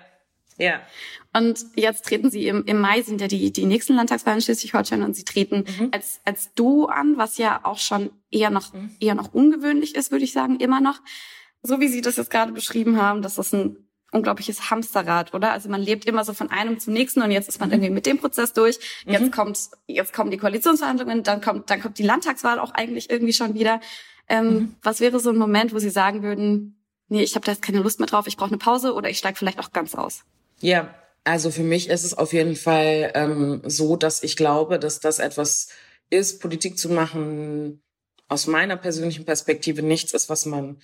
ja. 0.57 0.81
Und 1.33 1.65
jetzt 1.75 2.05
treten 2.05 2.31
Sie 2.31 2.47
im, 2.47 2.65
im 2.67 2.81
Mai 2.81 3.03
sind 3.03 3.21
ja 3.21 3.27
die, 3.27 3.53
die 3.53 3.67
nächsten 3.67 3.95
Landtagswahlen 3.95 4.39
in 4.39 4.43
Schleswig-Holstein 4.43 5.03
und 5.03 5.17
Sie 5.17 5.25
treten 5.25 5.65
mhm. 5.79 5.89
als, 5.91 6.21
als 6.25 6.55
Duo 6.55 6.87
an, 6.87 7.17
was 7.17 7.37
ja 7.39 7.61
auch 7.65 7.79
schon 7.79 8.11
eher 8.31 8.51
noch, 8.51 8.73
mhm. 8.73 8.95
eher 9.01 9.17
noch 9.17 9.35
ungewöhnlich 9.35 9.97
ist, 9.97 10.13
würde 10.13 10.25
ich 10.25 10.33
sagen, 10.33 10.61
immer 10.61 10.81
noch. 10.81 11.01
So 11.63 11.81
wie 11.81 11.89
Sie 11.89 12.01
das 12.01 12.17
jetzt 12.17 12.31
gerade 12.31 12.53
beschrieben 12.53 13.01
haben, 13.01 13.23
das 13.23 13.39
ist 13.39 13.55
ein 13.55 13.90
unglaubliches 14.13 14.71
Hamsterrad, 14.71 15.35
oder? 15.35 15.53
Also 15.53 15.69
man 15.69 15.81
lebt 15.81 16.05
immer 16.05 16.25
so 16.25 16.33
von 16.33 16.51
einem 16.51 16.79
zum 16.81 16.93
nächsten 16.93 17.23
und 17.23 17.31
jetzt 17.31 17.49
ist 17.49 17.61
man 17.61 17.69
mhm. 17.69 17.75
irgendwie 17.75 17.91
mit 17.91 18.07
dem 18.07 18.19
Prozess 18.19 18.53
durch. 18.53 18.79
Jetzt 19.07 19.23
mhm. 19.23 19.31
kommt, 19.31 19.59
jetzt 19.87 20.13
kommen 20.13 20.31
die 20.31 20.39
Koalitionsverhandlungen, 20.39 21.23
dann 21.23 21.41
kommt, 21.41 21.71
dann 21.71 21.81
kommt 21.81 21.99
die 21.99 22.03
Landtagswahl 22.03 22.59
auch 22.59 22.73
eigentlich 22.73 23.11
irgendwie 23.11 23.33
schon 23.33 23.55
wieder. 23.55 23.81
Ähm, 24.29 24.47
mhm. 24.47 24.75
Was 24.83 25.01
wäre 25.01 25.21
so 25.21 25.31
ein 25.31 25.37
Moment, 25.37 25.75
wo 25.75 25.79
Sie 25.79 25.91
sagen 25.91 26.23
würden, 26.23 26.81
nee, 27.09 27.23
ich 27.23 27.35
habe 27.35 27.45
da 27.45 27.53
jetzt 27.53 27.63
keine 27.63 27.81
Lust 27.81 28.01
mehr 28.01 28.09
drauf, 28.09 28.27
ich 28.27 28.37
brauche 28.37 28.51
eine 28.51 28.59
Pause 28.59 28.95
oder 28.95 29.11
ich 29.11 29.19
steige 29.19 29.37
vielleicht 29.37 29.59
auch 29.59 29.73
ganz 29.73 29.95
aus? 29.95 30.23
Ja, 30.61 30.95
also 31.25 31.51
für 31.51 31.63
mich 31.63 31.89
ist 31.89 32.05
es 32.05 32.17
auf 32.17 32.33
jeden 32.33 32.57
Fall 32.57 33.13
ähm, 33.15 33.63
so, 33.65 33.97
dass 33.97 34.23
ich 34.23 34.37
glaube, 34.37 34.79
dass 34.79 35.01
das 35.01 35.19
etwas 35.19 35.69
ist, 36.09 36.41
Politik 36.41 36.79
zu 36.79 36.89
machen, 36.89 37.83
aus 38.29 38.47
meiner 38.47 38.77
persönlichen 38.77 39.25
Perspektive 39.25 39.83
nichts 39.83 40.13
ist, 40.13 40.29
was 40.29 40.47
man 40.47 40.81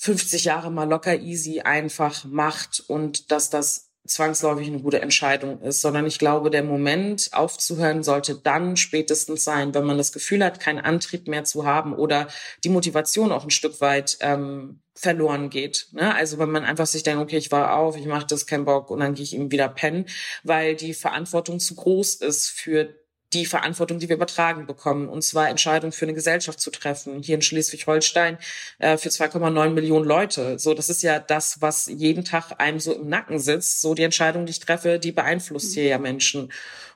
50 0.00 0.44
Jahre 0.44 0.70
mal 0.70 0.88
locker 0.88 1.18
easy 1.18 1.60
einfach 1.60 2.24
macht 2.24 2.82
und 2.88 3.30
dass 3.30 3.50
das 3.50 3.90
zwangsläufig 4.06 4.66
eine 4.66 4.80
gute 4.80 5.02
Entscheidung 5.02 5.60
ist, 5.60 5.82
sondern 5.82 6.06
ich 6.06 6.18
glaube, 6.18 6.48
der 6.48 6.64
Moment 6.64 7.28
aufzuhören 7.32 8.02
sollte 8.02 8.34
dann 8.34 8.78
spätestens 8.78 9.44
sein, 9.44 9.74
wenn 9.74 9.84
man 9.84 9.98
das 9.98 10.12
Gefühl 10.12 10.42
hat, 10.42 10.58
keinen 10.58 10.78
Antrieb 10.78 11.28
mehr 11.28 11.44
zu 11.44 11.66
haben 11.66 11.92
oder 11.92 12.28
die 12.64 12.70
Motivation 12.70 13.30
auch 13.30 13.44
ein 13.44 13.50
Stück 13.50 13.82
weit 13.82 14.16
ähm, 14.20 14.80
verloren 14.94 15.50
geht. 15.50 15.88
Ne? 15.92 16.14
Also 16.14 16.38
wenn 16.38 16.50
man 16.50 16.64
einfach 16.64 16.86
sich 16.86 17.02
denkt, 17.02 17.22
okay, 17.22 17.36
ich 17.36 17.52
war 17.52 17.76
auf, 17.76 17.94
ich 17.98 18.06
mache 18.06 18.26
das, 18.26 18.46
kein 18.46 18.64
Bock 18.64 18.90
und 18.90 19.00
dann 19.00 19.14
gehe 19.14 19.24
ich 19.24 19.34
ihm 19.34 19.50
wieder 19.50 19.68
pennen, 19.68 20.06
weil 20.44 20.76
die 20.76 20.94
Verantwortung 20.94 21.60
zu 21.60 21.74
groß 21.74 22.16
ist 22.16 22.48
für 22.48 22.99
die 23.32 23.46
Verantwortung, 23.46 23.98
die 23.98 24.08
wir 24.08 24.16
übertragen 24.16 24.66
bekommen, 24.66 25.08
und 25.08 25.22
zwar 25.22 25.48
Entscheidungen 25.48 25.92
für 25.92 26.04
eine 26.04 26.14
Gesellschaft 26.14 26.60
zu 26.60 26.70
treffen. 26.70 27.22
Hier 27.22 27.36
in 27.36 27.42
Schleswig-Holstein 27.42 28.38
äh, 28.78 28.96
für 28.96 29.08
2,9 29.08 29.70
Millionen 29.70 30.04
Leute. 30.04 30.58
So, 30.58 30.74
das 30.74 30.88
ist 30.88 31.02
ja 31.02 31.18
das, 31.18 31.60
was 31.60 31.86
jeden 31.86 32.24
Tag 32.24 32.52
einem 32.58 32.80
so 32.80 32.92
im 32.92 33.08
Nacken 33.08 33.38
sitzt. 33.38 33.80
So 33.80 33.94
die 33.94 34.02
Entscheidung, 34.02 34.46
die 34.46 34.50
ich 34.50 34.60
treffe, 34.60 34.98
die 34.98 35.12
beeinflusst 35.12 35.74
hier 35.74 35.84
ja 35.84 35.98
Menschen. 35.98 36.50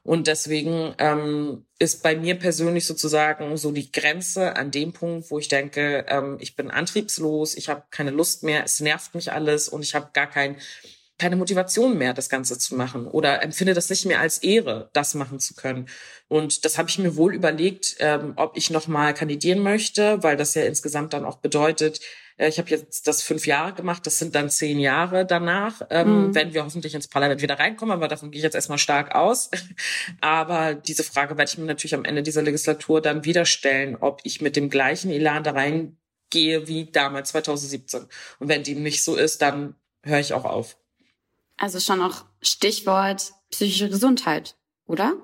Und 0.05 0.27
deswegen 0.27 0.95
ähm, 0.99 1.65
ist 1.79 2.03
bei 2.03 2.15
mir 2.15 2.35
persönlich 2.35 2.87
sozusagen 2.87 3.57
so 3.57 3.73
die 3.73 3.91
Grenze 3.91 4.55
an 4.55 4.71
dem 4.71 4.93
Punkt, 4.93 5.31
wo 5.31 5.39
ich 5.39 5.49
denke, 5.49 6.05
ähm, 6.09 6.37
ich 6.41 6.57
bin 6.57 6.71
antriebslos, 6.71 7.55
ich 7.55 7.71
habe 7.71 7.85
keine 7.91 8.11
Lust 8.11 8.43
mehr, 8.43 8.65
es 8.65 8.81
nervt 8.81 9.15
mich 9.15 9.33
alles 9.33 9.67
und 9.69 9.83
ich 9.83 9.95
habe 9.95 10.11
gar 10.13 10.27
kein 10.27 10.57
keine 11.19 11.37
Motivation 11.37 11.97
mehr, 11.97 12.13
das 12.13 12.29
Ganze 12.29 12.59
zu 12.59 12.75
machen 12.75 13.07
oder 13.07 13.43
empfinde 13.43 13.75
das 13.75 13.89
nicht 13.89 14.05
mehr 14.05 14.21
als 14.21 14.39
Ehre, 14.39 14.91
das 14.93 15.15
machen 15.15 15.39
zu 15.39 15.55
können. 15.55 15.89
Und 16.29 16.65
das 16.65 16.77
habe 16.77 16.89
ich 16.89 16.99
mir 16.99 17.17
wohl 17.17 17.35
überlegt, 17.35 17.97
ähm, 18.01 18.33
ob 18.37 18.57
ich 18.57 18.71
nochmal 18.71 19.15
kandidieren 19.15 19.61
möchte, 19.61 20.23
weil 20.23 20.37
das 20.37 20.55
ja 20.55 20.65
insgesamt 20.65 21.13
dann 21.13 21.25
auch 21.25 21.39
bedeutet, 21.39 22.01
äh, 22.37 22.49
ich 22.49 22.59
habe 22.59 22.71
jetzt 22.71 23.07
das 23.07 23.23
fünf 23.23 23.47
Jahre 23.47 23.75
gemacht, 23.75 24.07
das 24.07 24.19
sind 24.19 24.35
dann 24.35 24.51
zehn 24.51 24.81
Jahre 24.81 25.25
danach, 25.25 25.83
ähm, 25.91 26.29
mhm. 26.29 26.35
wenn 26.35 26.55
wir 26.55 26.65
hoffentlich 26.65 26.95
ins 26.95 27.09
Parlament 27.09 27.43
wieder 27.43 27.59
reinkommen, 27.59 27.95
aber 27.95 28.09
davon 28.09 28.31
gehe 28.31 28.41
ich 28.41 28.45
jetzt 28.45 28.55
erstmal 28.55 28.79
stark 28.79 29.15
aus. 29.15 29.51
aber 30.21 30.75
diese 30.75 31.05
Frage 31.05 31.37
werde 31.39 31.51
ich 31.51 31.59
mir 31.59 31.67
natürlich 31.67 31.95
am 31.95 32.05
Ende 32.05 32.23
dieser 32.23 32.43
Legislatur 32.43 33.01
dann 33.01 33.25
wieder 33.25 33.45
stellen, 33.47 33.97
ob 33.97 34.21
ich 34.25 34.41
mit 34.41 34.57
dem 34.57 34.71
gleichen 34.71 35.11
Elan 35.11 35.45
da 35.45 35.53
reingehe 35.53 36.67
wie 36.67 36.91
damals 36.91 37.31
2017. 37.31 38.07
Und 38.41 38.49
wenn 38.49 38.65
dem 38.65 38.83
nicht 38.83 39.05
so 39.05 39.15
ist, 39.15 39.43
dann 39.43 39.77
höre 40.03 40.21
ich 40.21 40.35
auch 40.35 40.45
auf. 40.45 40.77
Also 41.57 41.81
schon 41.81 42.03
auch 42.03 42.25
Stichwort 42.43 43.33
psychische 43.51 43.89
Gesundheit, 43.89 44.57
oder? 44.87 45.15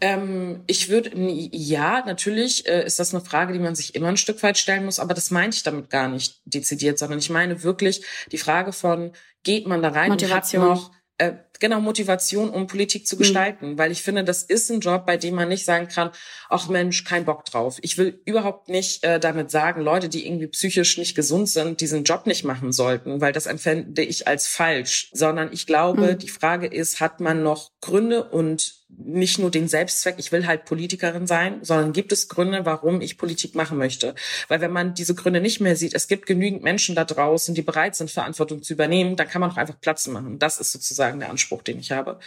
Ähm, 0.00 0.62
ich 0.66 0.88
würde, 0.88 1.10
ja, 1.16 2.04
natürlich 2.04 2.66
äh, 2.68 2.84
ist 2.84 3.00
das 3.00 3.12
eine 3.12 3.24
Frage, 3.24 3.52
die 3.52 3.58
man 3.58 3.74
sich 3.74 3.96
immer 3.96 4.08
ein 4.08 4.16
Stück 4.16 4.42
weit 4.44 4.56
stellen 4.56 4.84
muss, 4.84 5.00
aber 5.00 5.12
das 5.12 5.30
meinte 5.32 5.56
ich 5.56 5.64
damit 5.64 5.90
gar 5.90 6.08
nicht 6.08 6.40
dezidiert, 6.44 6.98
sondern 6.98 7.18
ich 7.18 7.30
meine 7.30 7.64
wirklich 7.64 8.04
die 8.30 8.38
Frage 8.38 8.72
von, 8.72 9.12
geht 9.42 9.66
man 9.66 9.82
da 9.82 9.88
rein 9.88 10.10
Motivation. 10.10 10.62
und 10.62 10.70
hat 10.70 10.78
noch 10.78 10.97
äh, 11.18 11.34
genau 11.60 11.80
Motivation, 11.80 12.50
um 12.50 12.66
Politik 12.66 13.06
zu 13.06 13.16
mhm. 13.16 13.18
gestalten, 13.18 13.70
mhm. 13.70 13.78
weil 13.78 13.90
ich 13.90 14.02
finde, 14.02 14.24
das 14.24 14.42
ist 14.42 14.70
ein 14.70 14.80
Job, 14.80 15.04
bei 15.06 15.16
dem 15.16 15.34
man 15.34 15.48
nicht 15.48 15.64
sagen 15.64 15.88
kann, 15.88 16.10
ach 16.48 16.68
Mensch, 16.68 17.04
kein 17.04 17.24
Bock 17.24 17.44
drauf. 17.44 17.78
Ich 17.82 17.98
will 17.98 18.20
überhaupt 18.24 18.68
nicht 18.68 19.04
äh, 19.04 19.20
damit 19.20 19.50
sagen, 19.50 19.82
Leute, 19.82 20.08
die 20.08 20.26
irgendwie 20.26 20.46
psychisch 20.46 20.96
nicht 20.98 21.14
gesund 21.14 21.48
sind, 21.48 21.80
diesen 21.80 22.04
Job 22.04 22.26
nicht 22.26 22.44
machen 22.44 22.72
sollten, 22.72 23.20
weil 23.20 23.32
das 23.32 23.46
empfände 23.46 24.02
ich 24.02 24.26
als 24.26 24.46
falsch, 24.46 25.10
sondern 25.12 25.52
ich 25.52 25.66
glaube, 25.66 26.14
mhm. 26.14 26.18
die 26.18 26.28
Frage 26.28 26.66
ist, 26.66 27.00
hat 27.00 27.20
man 27.20 27.42
noch 27.42 27.72
Gründe 27.80 28.24
und 28.24 28.77
nicht 28.88 29.38
nur 29.38 29.50
den 29.50 29.68
Selbstzweck, 29.68 30.16
ich 30.18 30.32
will 30.32 30.46
halt 30.46 30.64
Politikerin 30.64 31.26
sein, 31.26 31.62
sondern 31.62 31.92
gibt 31.92 32.10
es 32.10 32.28
Gründe, 32.28 32.64
warum 32.64 33.00
ich 33.02 33.18
Politik 33.18 33.54
machen 33.54 33.76
möchte. 33.76 34.14
Weil 34.48 34.60
wenn 34.60 34.72
man 34.72 34.94
diese 34.94 35.14
Gründe 35.14 35.40
nicht 35.40 35.60
mehr 35.60 35.76
sieht, 35.76 35.94
es 35.94 36.08
gibt 36.08 36.26
genügend 36.26 36.62
Menschen 36.62 36.94
da 36.94 37.04
draußen, 37.04 37.54
die 37.54 37.62
bereit 37.62 37.96
sind, 37.96 38.10
Verantwortung 38.10 38.62
zu 38.62 38.72
übernehmen, 38.72 39.16
dann 39.16 39.28
kann 39.28 39.40
man 39.40 39.50
auch 39.50 39.56
einfach 39.58 39.78
Platz 39.80 40.06
machen. 40.08 40.38
Das 40.38 40.58
ist 40.58 40.72
sozusagen 40.72 41.20
der 41.20 41.30
Anspruch, 41.30 41.62
den 41.62 41.78
ich 41.78 41.92
habe. 41.92 42.18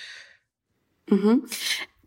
Mhm. 1.07 1.45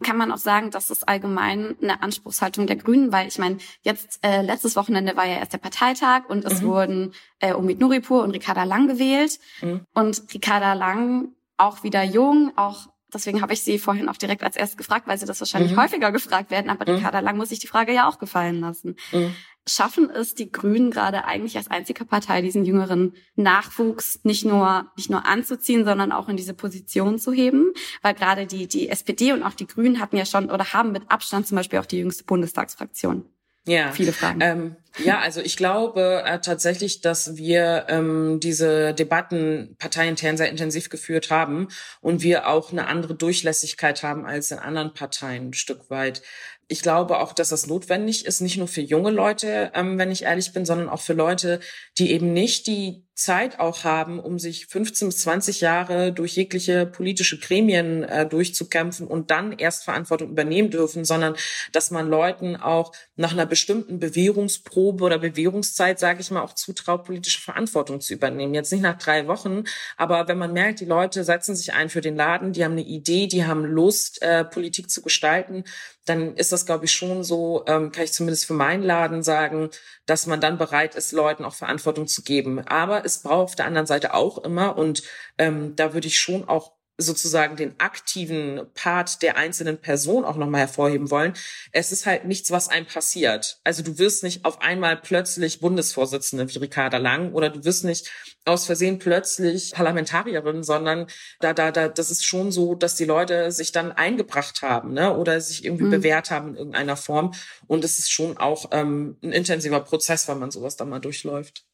Kann 0.02 0.16
man 0.16 0.30
auch 0.30 0.38
sagen, 0.38 0.70
das 0.70 0.90
ist 0.90 1.08
allgemein 1.08 1.76
eine 1.82 2.02
Anspruchshaltung 2.02 2.66
der 2.66 2.76
Grünen, 2.76 3.12
weil 3.12 3.26
ich 3.26 3.38
meine, 3.38 3.58
jetzt 3.82 4.18
äh, 4.22 4.42
letztes 4.42 4.76
Wochenende 4.76 5.16
war 5.16 5.26
ja 5.26 5.36
erst 5.36 5.52
der 5.52 5.58
Parteitag 5.58 6.28
und 6.28 6.44
es 6.44 6.62
mhm. 6.62 6.66
wurden 6.66 7.14
äh, 7.40 7.54
Omid 7.54 7.80
Nuripur 7.80 8.22
und 8.22 8.30
Ricarda 8.32 8.64
Lang 8.64 8.86
gewählt. 8.86 9.38
Mhm. 9.62 9.80
Und 9.94 10.22
Ricarda 10.32 10.74
Lang 10.74 11.28
auch 11.56 11.82
wieder 11.82 12.02
jung, 12.02 12.52
auch 12.56 12.88
Deswegen 13.14 13.40
habe 13.40 13.52
ich 13.52 13.62
sie 13.62 13.78
vorhin 13.78 14.08
auch 14.08 14.16
direkt 14.16 14.42
als 14.42 14.56
erstes 14.56 14.76
gefragt, 14.76 15.06
weil 15.06 15.18
sie 15.18 15.26
das 15.26 15.40
wahrscheinlich 15.40 15.72
mhm. 15.72 15.80
häufiger 15.80 16.12
gefragt 16.12 16.50
werden. 16.50 16.70
Aber 16.70 16.90
mhm. 16.90 16.98
Ricarda 16.98 17.20
Lang 17.20 17.36
muss 17.36 17.48
sich 17.48 17.60
die 17.60 17.66
Frage 17.66 17.92
ja 17.94 18.08
auch 18.08 18.18
gefallen 18.18 18.60
lassen. 18.60 18.96
Mhm. 19.12 19.34
Schaffen 19.66 20.10
es 20.10 20.34
die 20.34 20.52
Grünen 20.52 20.90
gerade 20.90 21.24
eigentlich 21.24 21.56
als 21.56 21.70
einzige 21.70 22.04
Partei, 22.04 22.42
diesen 22.42 22.66
jüngeren 22.66 23.14
Nachwuchs 23.34 24.20
nicht 24.22 24.44
nur, 24.44 24.90
nicht 24.96 25.08
nur 25.08 25.24
anzuziehen, 25.24 25.86
sondern 25.86 26.12
auch 26.12 26.28
in 26.28 26.36
diese 26.36 26.52
Position 26.52 27.18
zu 27.18 27.32
heben? 27.32 27.72
Weil 28.02 28.12
gerade 28.12 28.46
die, 28.46 28.68
die 28.68 28.90
SPD 28.90 29.32
und 29.32 29.42
auch 29.42 29.54
die 29.54 29.66
Grünen 29.66 30.00
hatten 30.00 30.18
ja 30.18 30.26
schon 30.26 30.50
oder 30.50 30.74
haben 30.74 30.92
mit 30.92 31.10
Abstand 31.10 31.46
zum 31.46 31.56
Beispiel 31.56 31.78
auch 31.78 31.86
die 31.86 31.98
jüngste 31.98 32.24
Bundestagsfraktion. 32.24 33.24
Ja. 33.66 33.92
Viele 33.92 34.12
Fragen. 34.12 34.40
Ähm, 34.40 34.76
Ja, 35.02 35.18
also 35.20 35.40
ich 35.40 35.56
glaube 35.56 36.22
äh, 36.24 36.38
tatsächlich, 36.38 37.00
dass 37.00 37.36
wir 37.36 37.86
ähm, 37.88 38.38
diese 38.40 38.94
Debatten 38.94 39.74
parteiintern 39.78 40.36
sehr 40.36 40.50
intensiv 40.50 40.88
geführt 40.88 41.30
haben 41.30 41.68
und 42.00 42.22
wir 42.22 42.46
auch 42.46 42.70
eine 42.70 42.86
andere 42.86 43.14
Durchlässigkeit 43.16 44.04
haben 44.04 44.24
als 44.24 44.52
in 44.52 44.60
anderen 44.60 44.94
Parteien 44.94 45.48
ein 45.48 45.54
Stück 45.54 45.90
weit. 45.90 46.22
Ich 46.68 46.80
glaube 46.80 47.18
auch, 47.18 47.32
dass 47.32 47.48
das 47.48 47.66
notwendig 47.66 48.24
ist, 48.24 48.40
nicht 48.40 48.56
nur 48.56 48.68
für 48.68 48.80
junge 48.82 49.10
Leute, 49.10 49.72
ähm, 49.74 49.98
wenn 49.98 50.12
ich 50.12 50.22
ehrlich 50.22 50.52
bin, 50.52 50.64
sondern 50.64 50.88
auch 50.88 51.00
für 51.00 51.12
Leute, 51.12 51.58
die 51.98 52.12
eben 52.12 52.32
nicht 52.32 52.66
die 52.68 53.04
Zeit 53.14 53.60
auch 53.60 53.84
haben, 53.84 54.18
um 54.18 54.40
sich 54.40 54.66
15 54.66 55.08
bis 55.08 55.18
20 55.18 55.60
Jahre 55.60 56.12
durch 56.12 56.34
jegliche 56.34 56.84
politische 56.84 57.38
Gremien 57.38 58.02
äh, 58.02 58.26
durchzukämpfen 58.26 59.06
und 59.06 59.30
dann 59.30 59.52
erst 59.52 59.84
Verantwortung 59.84 60.30
übernehmen 60.30 60.70
dürfen, 60.70 61.04
sondern 61.04 61.36
dass 61.70 61.92
man 61.92 62.08
Leuten 62.08 62.56
auch 62.56 62.92
nach 63.14 63.32
einer 63.32 63.46
bestimmten 63.46 64.00
Bewährungsprobe 64.00 65.04
oder 65.04 65.18
Bewährungszeit, 65.18 66.00
sage 66.00 66.22
ich 66.22 66.30
mal, 66.32 66.42
auch 66.42 66.54
zutraut, 66.54 67.04
politische 67.04 67.40
Verantwortung 67.40 68.00
zu 68.00 68.14
übernehmen. 68.14 68.54
Jetzt 68.54 68.72
nicht 68.72 68.82
nach 68.82 68.98
drei 68.98 69.28
Wochen, 69.28 69.62
aber 69.96 70.26
wenn 70.26 70.38
man 70.38 70.52
merkt, 70.52 70.80
die 70.80 70.84
Leute 70.84 71.22
setzen 71.22 71.54
sich 71.54 71.72
ein 71.72 71.90
für 71.90 72.00
den 72.00 72.16
Laden, 72.16 72.52
die 72.52 72.64
haben 72.64 72.72
eine 72.72 72.82
Idee, 72.82 73.28
die 73.28 73.46
haben 73.46 73.64
Lust, 73.64 74.22
äh, 74.22 74.44
Politik 74.44 74.90
zu 74.90 75.02
gestalten, 75.02 75.64
dann 76.04 76.36
ist 76.36 76.52
das, 76.52 76.66
glaube 76.66 76.84
ich, 76.84 76.92
schon 76.92 77.24
so, 77.24 77.64
ähm, 77.66 77.90
kann 77.90 78.04
ich 78.04 78.12
zumindest 78.12 78.46
für 78.46 78.52
meinen 78.52 78.82
Laden 78.82 79.22
sagen, 79.22 79.70
dass 80.06 80.26
man 80.26 80.40
dann 80.40 80.58
bereit 80.58 80.94
ist, 80.96 81.12
Leuten 81.12 81.44
auch 81.44 81.54
Verantwortung 81.54 82.06
zu 82.06 82.22
geben. 82.22 82.60
Aber 82.66 83.03
es 83.04 83.22
braucht 83.22 83.44
auf 83.44 83.56
der 83.56 83.66
anderen 83.66 83.86
Seite 83.86 84.14
auch 84.14 84.38
immer, 84.38 84.76
und 84.76 85.02
ähm, 85.38 85.76
da 85.76 85.94
würde 85.94 86.08
ich 86.08 86.18
schon 86.18 86.48
auch 86.48 86.72
sozusagen 86.96 87.56
den 87.56 87.78
aktiven 87.80 88.66
Part 88.74 89.22
der 89.22 89.36
einzelnen 89.36 89.78
Person 89.78 90.24
auch 90.24 90.36
nochmal 90.36 90.60
hervorheben 90.60 91.10
wollen. 91.10 91.34
Es 91.72 91.90
ist 91.90 92.06
halt 92.06 92.24
nichts, 92.24 92.52
was 92.52 92.68
einem 92.68 92.86
passiert. 92.86 93.58
Also 93.64 93.82
du 93.82 93.98
wirst 93.98 94.22
nicht 94.22 94.44
auf 94.44 94.62
einmal 94.62 94.96
plötzlich 94.96 95.60
Bundesvorsitzende 95.60 96.48
wie 96.48 96.58
Ricarda 96.58 96.98
Lang 96.98 97.32
oder 97.32 97.50
du 97.50 97.64
wirst 97.64 97.84
nicht 97.84 98.10
aus 98.44 98.66
Versehen 98.66 99.00
plötzlich 99.00 99.72
Parlamentarierin, 99.72 100.62
sondern 100.62 101.08
da, 101.40 101.52
da, 101.52 101.72
da, 101.72 101.88
das 101.88 102.12
ist 102.12 102.24
schon 102.24 102.52
so, 102.52 102.76
dass 102.76 102.94
die 102.94 103.06
Leute 103.06 103.50
sich 103.50 103.72
dann 103.72 103.90
eingebracht 103.90 104.62
haben, 104.62 104.92
ne, 104.92 105.16
oder 105.16 105.40
sich 105.40 105.64
irgendwie 105.64 105.84
mhm. 105.84 105.90
bewährt 105.90 106.30
haben 106.30 106.50
in 106.50 106.56
irgendeiner 106.56 106.96
Form. 106.96 107.34
Und 107.66 107.84
es 107.84 107.98
ist 107.98 108.12
schon 108.12 108.38
auch 108.38 108.66
ähm, 108.70 109.16
ein 109.22 109.32
intensiver 109.32 109.80
Prozess, 109.80 110.28
wenn 110.28 110.38
man 110.38 110.52
sowas 110.52 110.76
dann 110.76 110.90
mal 110.90 111.00
durchläuft. 111.00 111.64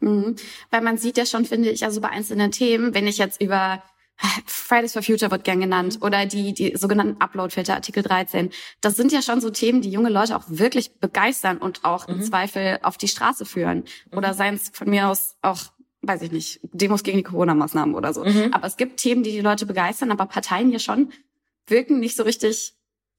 Mhm. 0.00 0.36
Weil 0.70 0.80
man 0.80 0.98
sieht 0.98 1.16
ja 1.16 1.26
schon, 1.26 1.44
finde 1.44 1.70
ich, 1.70 1.84
also 1.84 2.00
bei 2.00 2.08
einzelnen 2.08 2.50
Themen, 2.50 2.94
wenn 2.94 3.06
ich 3.06 3.18
jetzt 3.18 3.40
über 3.40 3.82
Fridays 4.46 4.92
for 4.92 5.02
Future 5.02 5.30
wird 5.30 5.44
gern 5.44 5.60
genannt 5.60 5.98
oder 6.02 6.26
die, 6.26 6.52
die 6.52 6.76
sogenannten 6.76 7.20
Upload-Filter, 7.20 7.74
Artikel 7.74 8.02
13. 8.02 8.50
Das 8.80 8.96
sind 8.96 9.12
ja 9.12 9.22
schon 9.22 9.40
so 9.40 9.50
Themen, 9.50 9.80
die 9.80 9.90
junge 9.90 10.10
Leute 10.10 10.36
auch 10.36 10.44
wirklich 10.48 10.98
begeistern 10.98 11.58
und 11.58 11.84
auch 11.84 12.06
mhm. 12.06 12.14
im 12.14 12.22
Zweifel 12.22 12.78
auf 12.82 12.98
die 12.98 13.08
Straße 13.08 13.46
führen. 13.46 13.84
Mhm. 14.10 14.18
Oder 14.18 14.34
seien 14.34 14.54
es 14.54 14.70
von 14.72 14.90
mir 14.90 15.08
aus 15.08 15.36
auch, 15.42 15.72
weiß 16.02 16.22
ich 16.22 16.32
nicht, 16.32 16.60
Demos 16.62 17.02
gegen 17.02 17.18
die 17.18 17.24
Corona-Maßnahmen 17.24 17.94
oder 17.94 18.12
so. 18.12 18.24
Mhm. 18.24 18.52
Aber 18.52 18.66
es 18.66 18.76
gibt 18.76 18.98
Themen, 18.98 19.22
die 19.22 19.32
die 19.32 19.40
Leute 19.40 19.64
begeistern, 19.64 20.10
aber 20.10 20.26
Parteien 20.26 20.68
hier 20.68 20.80
schon 20.80 21.12
wirken 21.66 22.00
nicht 22.00 22.16
so 22.16 22.24
richtig 22.24 22.74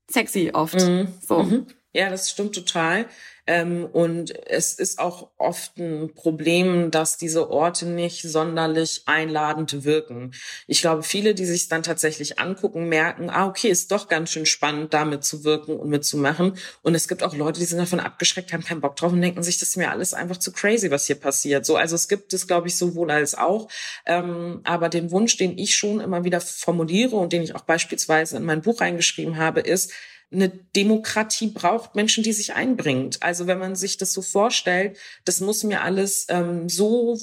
sexy 0.09 0.51
oft. 0.53 0.79
Mhm. 0.79 1.07
So. 1.21 1.43
Mhm. 1.43 1.67
Ja, 1.93 2.09
das 2.09 2.29
stimmt 2.29 2.53
total. 2.53 3.07
Ähm, 3.47 3.85
und 3.85 4.33
es 4.47 4.73
ist 4.73 4.99
auch 4.99 5.29
oft 5.37 5.77
ein 5.77 6.13
Problem, 6.13 6.91
dass 6.91 7.17
diese 7.17 7.49
Orte 7.49 7.85
nicht 7.87 8.21
sonderlich 8.21 9.03
einladend 9.05 9.83
wirken. 9.83 10.31
Ich 10.67 10.81
glaube, 10.81 11.03
viele, 11.03 11.33
die 11.33 11.45
sich 11.45 11.67
dann 11.67 11.83
tatsächlich 11.83 12.39
angucken, 12.39 12.87
merken, 12.87 13.29
ah, 13.29 13.47
okay, 13.47 13.69
ist 13.69 13.91
doch 13.91 14.07
ganz 14.07 14.31
schön 14.31 14.45
spannend, 14.45 14.93
da 14.93 15.05
mitzuwirken 15.05 15.77
und 15.77 15.89
mitzumachen. 15.89 16.57
Und 16.81 16.95
es 16.95 17.07
gibt 17.07 17.23
auch 17.23 17.35
Leute, 17.35 17.59
die 17.59 17.65
sind 17.65 17.79
davon 17.79 17.99
abgeschreckt, 17.99 18.53
haben 18.53 18.63
keinen 18.63 18.81
Bock 18.81 18.95
drauf 18.95 19.11
und 19.11 19.21
denken 19.21 19.43
sich, 19.43 19.57
das 19.57 19.69
ist 19.69 19.77
mir 19.77 19.91
alles 19.91 20.13
einfach 20.13 20.37
zu 20.37 20.51
crazy, 20.51 20.91
was 20.91 21.07
hier 21.07 21.15
passiert. 21.15 21.65
So, 21.65 21.75
also 21.75 21.95
es 21.95 22.07
gibt 22.07 22.33
es, 22.33 22.47
glaube 22.47 22.67
ich, 22.67 22.77
sowohl 22.77 23.11
als 23.11 23.35
auch. 23.35 23.69
Ähm, 24.05 24.61
aber 24.63 24.89
den 24.89 25.11
Wunsch, 25.11 25.37
den 25.37 25.57
ich 25.57 25.75
schon 25.75 25.99
immer 25.99 26.23
wieder 26.23 26.41
formuliere 26.41 27.15
und 27.15 27.33
den 27.33 27.41
ich 27.41 27.55
auch 27.55 27.61
beispielsweise 27.61 28.37
in 28.37 28.43
mein 28.43 28.61
Buch 28.61 28.81
reingeschrieben 28.81 29.37
habe, 29.37 29.61
ist, 29.61 29.91
eine 30.31 30.49
Demokratie 30.49 31.47
braucht 31.47 31.95
Menschen, 31.95 32.23
die 32.23 32.33
sich 32.33 32.53
einbringt. 32.53 33.21
Also 33.21 33.47
wenn 33.47 33.59
man 33.59 33.75
sich 33.75 33.97
das 33.97 34.13
so 34.13 34.21
vorstellt, 34.21 34.97
das 35.25 35.41
muss 35.41 35.63
mir 35.63 35.81
alles 35.81 36.25
ähm, 36.29 36.69
so 36.69 37.17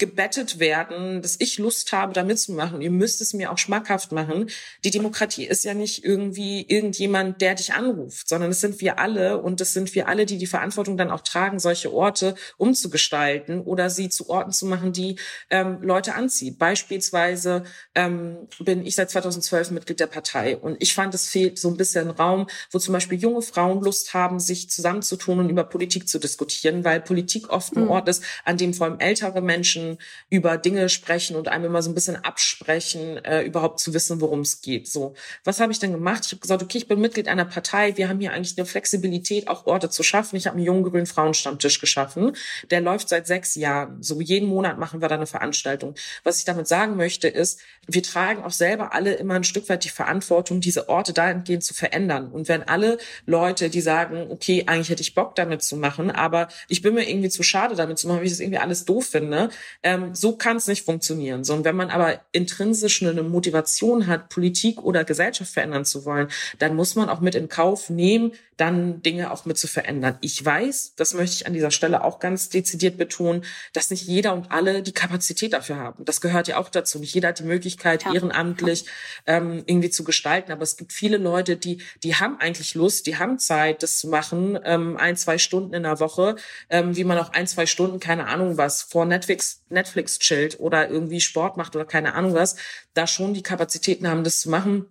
gebettet 0.00 0.58
werden, 0.58 1.22
dass 1.22 1.36
ich 1.38 1.58
Lust 1.58 1.92
habe, 1.92 2.12
da 2.12 2.24
mitzumachen. 2.24 2.80
Ihr 2.80 2.90
müsst 2.90 3.20
es 3.20 3.34
mir 3.34 3.52
auch 3.52 3.58
schmackhaft 3.58 4.10
machen. 4.10 4.50
Die 4.82 4.90
Demokratie 4.90 5.44
ist 5.44 5.62
ja 5.64 5.74
nicht 5.74 6.02
irgendwie 6.02 6.64
irgendjemand, 6.66 7.40
der 7.40 7.54
dich 7.54 7.74
anruft, 7.74 8.28
sondern 8.28 8.50
es 8.50 8.60
sind 8.60 8.80
wir 8.80 8.98
alle 8.98 9.40
und 9.40 9.60
es 9.60 9.74
sind 9.74 9.94
wir 9.94 10.08
alle, 10.08 10.26
die 10.26 10.38
die 10.38 10.46
Verantwortung 10.46 10.96
dann 10.96 11.10
auch 11.10 11.20
tragen, 11.20 11.60
solche 11.60 11.92
Orte 11.92 12.34
umzugestalten 12.56 13.60
oder 13.60 13.90
sie 13.90 14.08
zu 14.08 14.30
Orten 14.30 14.52
zu 14.52 14.66
machen, 14.66 14.92
die 14.92 15.16
ähm, 15.50 15.82
Leute 15.82 16.14
anzieht. 16.14 16.58
Beispielsweise 16.58 17.64
ähm, 17.94 18.48
bin 18.58 18.84
ich 18.86 18.94
seit 18.94 19.10
2012 19.10 19.70
Mitglied 19.70 20.00
der 20.00 20.06
Partei 20.06 20.56
und 20.56 20.82
ich 20.82 20.94
fand, 20.94 21.14
es 21.14 21.28
fehlt 21.28 21.58
so 21.58 21.68
ein 21.68 21.76
bisschen 21.76 22.10
Raum, 22.10 22.48
wo 22.70 22.78
zum 22.78 22.94
Beispiel 22.94 23.18
junge 23.18 23.42
Frauen 23.42 23.82
Lust 23.84 24.14
haben, 24.14 24.40
sich 24.40 24.70
zusammenzutun 24.70 25.40
und 25.40 25.50
über 25.50 25.64
Politik 25.64 26.08
zu 26.08 26.18
diskutieren, 26.18 26.84
weil 26.84 27.02
Politik 27.02 27.50
oft 27.50 27.76
ein 27.76 27.84
mhm. 27.84 27.90
Ort 27.90 28.08
ist, 28.08 28.24
an 28.46 28.56
dem 28.56 28.72
vor 28.72 28.86
allem 28.86 28.98
ältere 28.98 29.42
Menschen 29.42 29.89
über 30.28 30.56
Dinge 30.56 30.88
sprechen 30.88 31.36
und 31.36 31.48
einem 31.48 31.66
immer 31.66 31.82
so 31.82 31.90
ein 31.90 31.94
bisschen 31.94 32.16
absprechen, 32.16 33.24
äh, 33.24 33.42
überhaupt 33.42 33.80
zu 33.80 33.94
wissen, 33.94 34.20
worum 34.20 34.40
es 34.40 34.60
geht. 34.60 34.88
So, 34.88 35.14
was 35.44 35.60
habe 35.60 35.72
ich 35.72 35.78
denn 35.78 35.92
gemacht? 35.92 36.24
Ich 36.26 36.32
habe 36.32 36.40
gesagt, 36.40 36.62
okay, 36.62 36.78
ich 36.78 36.88
bin 36.88 37.00
Mitglied 37.00 37.28
einer 37.28 37.44
Partei. 37.44 37.96
Wir 37.96 38.08
haben 38.08 38.20
hier 38.20 38.32
eigentlich 38.32 38.56
eine 38.58 38.66
Flexibilität, 38.66 39.48
auch 39.48 39.66
Orte 39.66 39.90
zu 39.90 40.02
schaffen. 40.02 40.36
Ich 40.36 40.46
habe 40.46 40.56
einen 40.56 40.66
jungen 40.66 40.84
grünen 40.84 41.06
Frauenstammtisch 41.06 41.80
geschaffen. 41.80 42.36
Der 42.70 42.80
läuft 42.80 43.08
seit 43.08 43.26
sechs 43.26 43.54
Jahren. 43.54 44.02
So 44.02 44.20
jeden 44.20 44.48
Monat 44.48 44.78
machen 44.78 45.00
wir 45.00 45.08
da 45.08 45.14
eine 45.14 45.26
Veranstaltung. 45.26 45.94
Was 46.24 46.38
ich 46.38 46.44
damit 46.44 46.68
sagen 46.68 46.96
möchte, 46.96 47.28
ist, 47.28 47.60
wir 47.86 48.02
tragen 48.02 48.44
auch 48.44 48.52
selber 48.52 48.94
alle 48.94 49.14
immer 49.14 49.34
ein 49.34 49.44
Stück 49.44 49.68
weit 49.68 49.84
die 49.84 49.88
Verantwortung, 49.88 50.60
diese 50.60 50.88
Orte 50.88 51.12
dahingehend 51.12 51.64
zu 51.64 51.74
verändern. 51.74 52.30
Und 52.30 52.48
wenn 52.48 52.62
alle 52.62 52.98
Leute, 53.26 53.70
die 53.70 53.80
sagen, 53.80 54.26
okay, 54.30 54.64
eigentlich 54.66 54.90
hätte 54.90 55.02
ich 55.02 55.14
Bock 55.14 55.34
damit 55.34 55.62
zu 55.62 55.76
machen, 55.76 56.10
aber 56.10 56.48
ich 56.68 56.82
bin 56.82 56.94
mir 56.94 57.08
irgendwie 57.08 57.28
zu 57.28 57.42
schade 57.42 57.74
damit 57.74 57.98
zu 57.98 58.06
machen, 58.06 58.18
weil 58.18 58.26
ich 58.26 58.32
das 58.32 58.40
irgendwie 58.40 58.58
alles 58.58 58.84
doof 58.84 59.06
finde, 59.06 59.50
ähm, 59.82 60.14
so 60.14 60.36
kann 60.36 60.56
es 60.56 60.66
nicht 60.66 60.84
funktionieren. 60.84 61.44
Sondern 61.44 61.64
wenn 61.64 61.76
man 61.76 61.90
aber 61.90 62.20
intrinsisch 62.32 63.02
eine 63.02 63.22
Motivation 63.22 64.06
hat, 64.06 64.28
Politik 64.28 64.82
oder 64.82 65.04
Gesellschaft 65.04 65.52
verändern 65.52 65.84
zu 65.84 66.04
wollen, 66.04 66.28
dann 66.58 66.76
muss 66.76 66.94
man 66.96 67.08
auch 67.08 67.20
mit 67.20 67.34
in 67.34 67.48
Kauf 67.48 67.90
nehmen, 67.90 68.32
dann 68.60 69.02
Dinge 69.02 69.32
auch 69.32 69.46
mit 69.46 69.56
zu 69.56 69.66
verändern. 69.66 70.18
Ich 70.20 70.44
weiß, 70.44 70.94
das 70.96 71.14
möchte 71.14 71.36
ich 71.36 71.46
an 71.46 71.54
dieser 71.54 71.70
Stelle 71.70 72.04
auch 72.04 72.18
ganz 72.18 72.50
dezidiert 72.50 72.98
betonen, 72.98 73.44
dass 73.72 73.90
nicht 73.90 74.06
jeder 74.06 74.34
und 74.34 74.52
alle 74.52 74.82
die 74.82 74.92
Kapazität 74.92 75.54
dafür 75.54 75.76
haben. 75.76 76.04
Das 76.04 76.20
gehört 76.20 76.46
ja 76.46 76.58
auch 76.58 76.68
dazu. 76.68 76.98
Nicht 76.98 77.14
jeder 77.14 77.28
hat 77.28 77.38
die 77.38 77.44
Möglichkeit, 77.44 78.04
ja. 78.04 78.12
ehrenamtlich 78.12 78.84
ähm, 79.26 79.62
irgendwie 79.64 79.88
zu 79.88 80.04
gestalten. 80.04 80.52
Aber 80.52 80.62
es 80.62 80.76
gibt 80.76 80.92
viele 80.92 81.16
Leute, 81.16 81.56
die, 81.56 81.82
die 82.02 82.16
haben 82.16 82.38
eigentlich 82.38 82.74
Lust, 82.74 83.06
die 83.06 83.16
haben 83.16 83.38
Zeit, 83.38 83.82
das 83.82 83.98
zu 83.98 84.08
machen, 84.08 84.58
ähm, 84.64 84.98
ein, 84.98 85.16
zwei 85.16 85.38
Stunden 85.38 85.72
in 85.72 85.84
der 85.84 85.98
Woche, 85.98 86.36
ähm, 86.68 86.96
wie 86.96 87.04
man 87.04 87.16
auch 87.16 87.32
ein, 87.32 87.46
zwei 87.46 87.64
Stunden, 87.64 87.98
keine 87.98 88.26
Ahnung 88.26 88.58
was, 88.58 88.82
vor 88.82 89.06
Netflix, 89.06 89.62
Netflix 89.70 90.18
chillt 90.18 90.60
oder 90.60 90.90
irgendwie 90.90 91.20
Sport 91.20 91.56
macht 91.56 91.76
oder 91.76 91.86
keine 91.86 92.14
Ahnung 92.14 92.34
was, 92.34 92.56
da 92.92 93.06
schon 93.06 93.32
die 93.32 93.42
Kapazitäten 93.42 94.06
haben, 94.06 94.22
das 94.22 94.40
zu 94.40 94.50
machen 94.50 94.86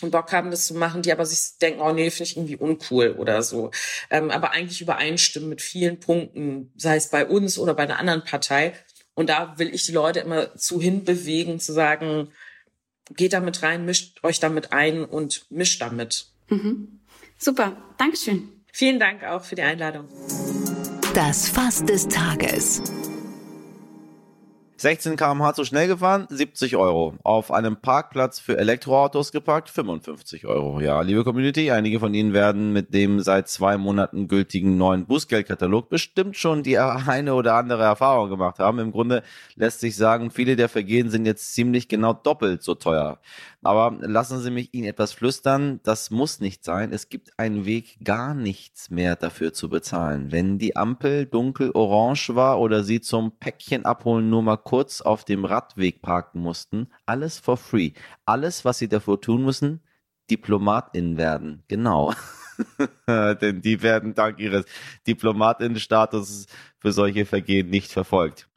Bock 0.00 0.32
haben, 0.32 0.50
das 0.50 0.66
zu 0.66 0.74
machen, 0.74 1.02
die 1.02 1.12
aber 1.12 1.26
sich 1.26 1.58
denken, 1.60 1.80
oh 1.80 1.92
nee, 1.92 2.10
finde 2.10 2.24
ich 2.24 2.36
irgendwie 2.36 2.56
uncool 2.56 3.16
oder 3.18 3.42
so. 3.42 3.70
Ähm, 4.10 4.30
aber 4.30 4.52
eigentlich 4.52 4.80
übereinstimmen 4.80 5.48
mit 5.48 5.60
vielen 5.60 6.00
Punkten, 6.00 6.72
sei 6.76 6.96
es 6.96 7.08
bei 7.08 7.26
uns 7.26 7.58
oder 7.58 7.74
bei 7.74 7.82
einer 7.82 7.98
anderen 7.98 8.24
Partei. 8.24 8.74
Und 9.14 9.28
da 9.28 9.58
will 9.58 9.74
ich 9.74 9.84
die 9.84 9.92
Leute 9.92 10.20
immer 10.20 10.54
zu 10.54 10.80
hinbewegen, 10.80 11.58
zu 11.58 11.72
sagen, 11.72 12.32
geht 13.16 13.32
damit 13.32 13.62
rein, 13.62 13.84
mischt 13.84 14.22
euch 14.22 14.38
damit 14.40 14.72
ein 14.72 15.04
und 15.04 15.46
mischt 15.50 15.82
damit. 15.82 16.26
Mhm. 16.48 17.00
Super, 17.36 17.76
Dankeschön. 17.98 18.48
Vielen 18.72 19.00
Dank 19.00 19.24
auch 19.24 19.44
für 19.44 19.54
die 19.54 19.62
Einladung. 19.62 20.08
Das 21.14 21.48
Fass 21.48 21.84
des 21.84 22.06
Tages. 22.06 22.82
16 24.80 25.16
km/h 25.16 25.54
zu 25.54 25.64
schnell 25.64 25.88
gefahren, 25.88 26.28
70 26.30 26.76
Euro. 26.76 27.14
Auf 27.24 27.50
einem 27.50 27.80
Parkplatz 27.80 28.38
für 28.38 28.56
Elektroautos 28.58 29.32
geparkt, 29.32 29.70
55 29.70 30.46
Euro. 30.46 30.80
Ja, 30.80 31.00
liebe 31.00 31.24
Community, 31.24 31.72
einige 31.72 31.98
von 31.98 32.14
Ihnen 32.14 32.32
werden 32.32 32.72
mit 32.72 32.94
dem 32.94 33.18
seit 33.18 33.48
zwei 33.48 33.76
Monaten 33.76 34.28
gültigen 34.28 34.76
neuen 34.76 35.06
Bußgeldkatalog 35.06 35.88
bestimmt 35.88 36.36
schon 36.36 36.62
die 36.62 36.78
eine 36.78 37.34
oder 37.34 37.54
andere 37.54 37.82
Erfahrung 37.82 38.30
gemacht 38.30 38.60
haben. 38.60 38.78
Im 38.78 38.92
Grunde 38.92 39.24
lässt 39.56 39.80
sich 39.80 39.96
sagen, 39.96 40.30
viele 40.30 40.54
der 40.54 40.68
Vergehen 40.68 41.10
sind 41.10 41.26
jetzt 41.26 41.54
ziemlich 41.54 41.88
genau 41.88 42.12
doppelt 42.12 42.62
so 42.62 42.76
teuer. 42.76 43.18
Aber 43.62 43.96
lassen 44.00 44.40
Sie 44.40 44.52
mich 44.52 44.72
Ihnen 44.72 44.86
etwas 44.86 45.12
flüstern. 45.12 45.80
Das 45.82 46.12
muss 46.12 46.38
nicht 46.38 46.64
sein. 46.64 46.92
Es 46.92 47.08
gibt 47.08 47.36
einen 47.38 47.66
Weg, 47.66 47.98
gar 48.04 48.32
nichts 48.32 48.90
mehr 48.90 49.16
dafür 49.16 49.52
zu 49.52 49.68
bezahlen. 49.68 50.30
Wenn 50.30 50.58
die 50.58 50.76
Ampel 50.76 51.26
dunkel 51.26 51.72
orange 51.72 52.36
war 52.36 52.60
oder 52.60 52.84
Sie 52.84 53.00
zum 53.00 53.32
Päckchen 53.32 53.84
abholen 53.84 54.30
nur 54.30 54.42
mal 54.42 54.56
kurz 54.68 55.00
auf 55.00 55.24
dem 55.24 55.46
Radweg 55.46 56.02
parken 56.02 56.40
mussten, 56.40 56.88
alles 57.06 57.38
for 57.38 57.56
free. 57.56 57.92
Alles, 58.26 58.66
was 58.66 58.76
Sie 58.76 58.86
dafür 58.86 59.18
tun 59.18 59.42
müssen, 59.42 59.80
Diplomatin 60.30 61.16
werden. 61.16 61.62
Genau. 61.68 62.12
Denn 63.08 63.62
die 63.62 63.82
werden 63.82 64.12
dank 64.14 64.38
ihres 64.40 64.66
Diplomatinnenstatus 65.06 66.48
für 66.76 66.92
solche 66.92 67.24
Vergehen 67.24 67.70
nicht 67.70 67.90
verfolgt. 67.90 68.50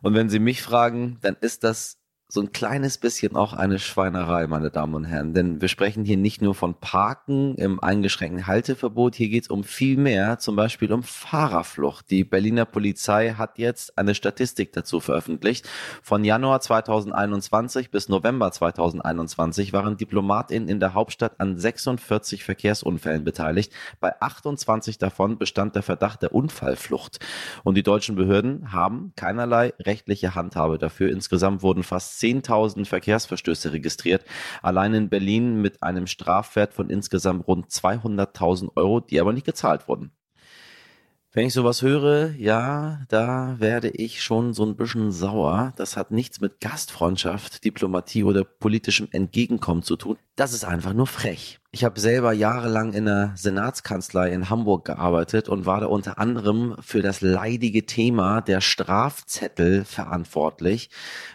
Und 0.00 0.14
wenn 0.14 0.28
Sie 0.28 0.38
mich 0.38 0.62
fragen, 0.62 1.18
dann 1.22 1.36
ist 1.40 1.64
das 1.64 1.98
so 2.32 2.40
ein 2.40 2.50
kleines 2.50 2.96
bisschen 2.96 3.36
auch 3.36 3.52
eine 3.52 3.78
Schweinerei, 3.78 4.46
meine 4.46 4.70
Damen 4.70 4.94
und 4.94 5.04
Herren. 5.04 5.34
Denn 5.34 5.60
wir 5.60 5.68
sprechen 5.68 6.02
hier 6.02 6.16
nicht 6.16 6.40
nur 6.40 6.54
von 6.54 6.72
Parken 6.80 7.56
im 7.56 7.78
eingeschränkten 7.78 8.46
Halteverbot, 8.46 9.16
hier 9.16 9.28
geht 9.28 9.42
es 9.42 9.50
um 9.50 9.64
viel 9.64 9.98
mehr, 9.98 10.38
zum 10.38 10.56
Beispiel 10.56 10.90
um 10.94 11.02
Fahrerflucht. 11.02 12.10
Die 12.10 12.24
Berliner 12.24 12.64
Polizei 12.64 13.34
hat 13.36 13.58
jetzt 13.58 13.98
eine 13.98 14.14
Statistik 14.14 14.72
dazu 14.72 14.98
veröffentlicht. 14.98 15.68
Von 16.02 16.24
Januar 16.24 16.62
2021 16.62 17.90
bis 17.90 18.08
November 18.08 18.50
2021 18.50 19.74
waren 19.74 19.98
DiplomatInnen 19.98 20.70
in 20.70 20.80
der 20.80 20.94
Hauptstadt 20.94 21.38
an 21.38 21.58
46 21.58 22.44
Verkehrsunfällen 22.44 23.24
beteiligt. 23.24 23.74
Bei 24.00 24.18
28 24.22 24.96
davon 24.96 25.36
bestand 25.36 25.74
der 25.74 25.82
Verdacht 25.82 26.22
der 26.22 26.34
Unfallflucht. 26.34 27.18
Und 27.62 27.74
die 27.74 27.82
deutschen 27.82 28.16
Behörden 28.16 28.72
haben 28.72 29.12
keinerlei 29.16 29.74
rechtliche 29.78 30.34
Handhabe 30.34 30.78
dafür. 30.78 31.10
Insgesamt 31.10 31.60
wurden 31.62 31.82
fast 31.82 32.21
10.000 32.22 32.86
Verkehrsverstöße 32.86 33.72
registriert. 33.72 34.24
Allein 34.62 34.94
in 34.94 35.08
Berlin 35.08 35.60
mit 35.60 35.82
einem 35.82 36.06
Strafwert 36.06 36.74
von 36.74 36.90
insgesamt 36.90 37.46
rund 37.48 37.68
200.000 37.68 38.76
Euro, 38.76 39.00
die 39.00 39.20
aber 39.20 39.32
nicht 39.32 39.46
gezahlt 39.46 39.88
wurden. 39.88 40.12
Wenn 41.34 41.46
ich 41.46 41.54
sowas 41.54 41.80
höre, 41.80 42.32
ja, 42.32 43.06
da 43.08 43.56
werde 43.58 43.88
ich 43.88 44.22
schon 44.22 44.52
so 44.52 44.66
ein 44.66 44.76
bisschen 44.76 45.12
sauer. 45.12 45.72
Das 45.76 45.96
hat 45.96 46.10
nichts 46.10 46.42
mit 46.42 46.60
Gastfreundschaft, 46.60 47.64
Diplomatie 47.64 48.22
oder 48.22 48.44
politischem 48.44 49.08
Entgegenkommen 49.12 49.82
zu 49.82 49.96
tun. 49.96 50.18
Das 50.36 50.52
ist 50.52 50.66
einfach 50.66 50.92
nur 50.92 51.06
frech. 51.06 51.61
Ich 51.74 51.84
habe 51.84 51.98
selber 51.98 52.34
jahrelang 52.34 52.92
in 52.92 53.06
der 53.06 53.32
Senatskanzlei 53.34 54.30
in 54.30 54.50
Hamburg 54.50 54.84
gearbeitet 54.84 55.48
und 55.48 55.64
war 55.64 55.80
da 55.80 55.86
unter 55.86 56.18
anderem 56.18 56.76
für 56.82 57.00
das 57.00 57.22
leidige 57.22 57.86
Thema 57.86 58.42
der 58.42 58.60
Strafzettel 58.60 59.86
verantwortlich, 59.86 60.90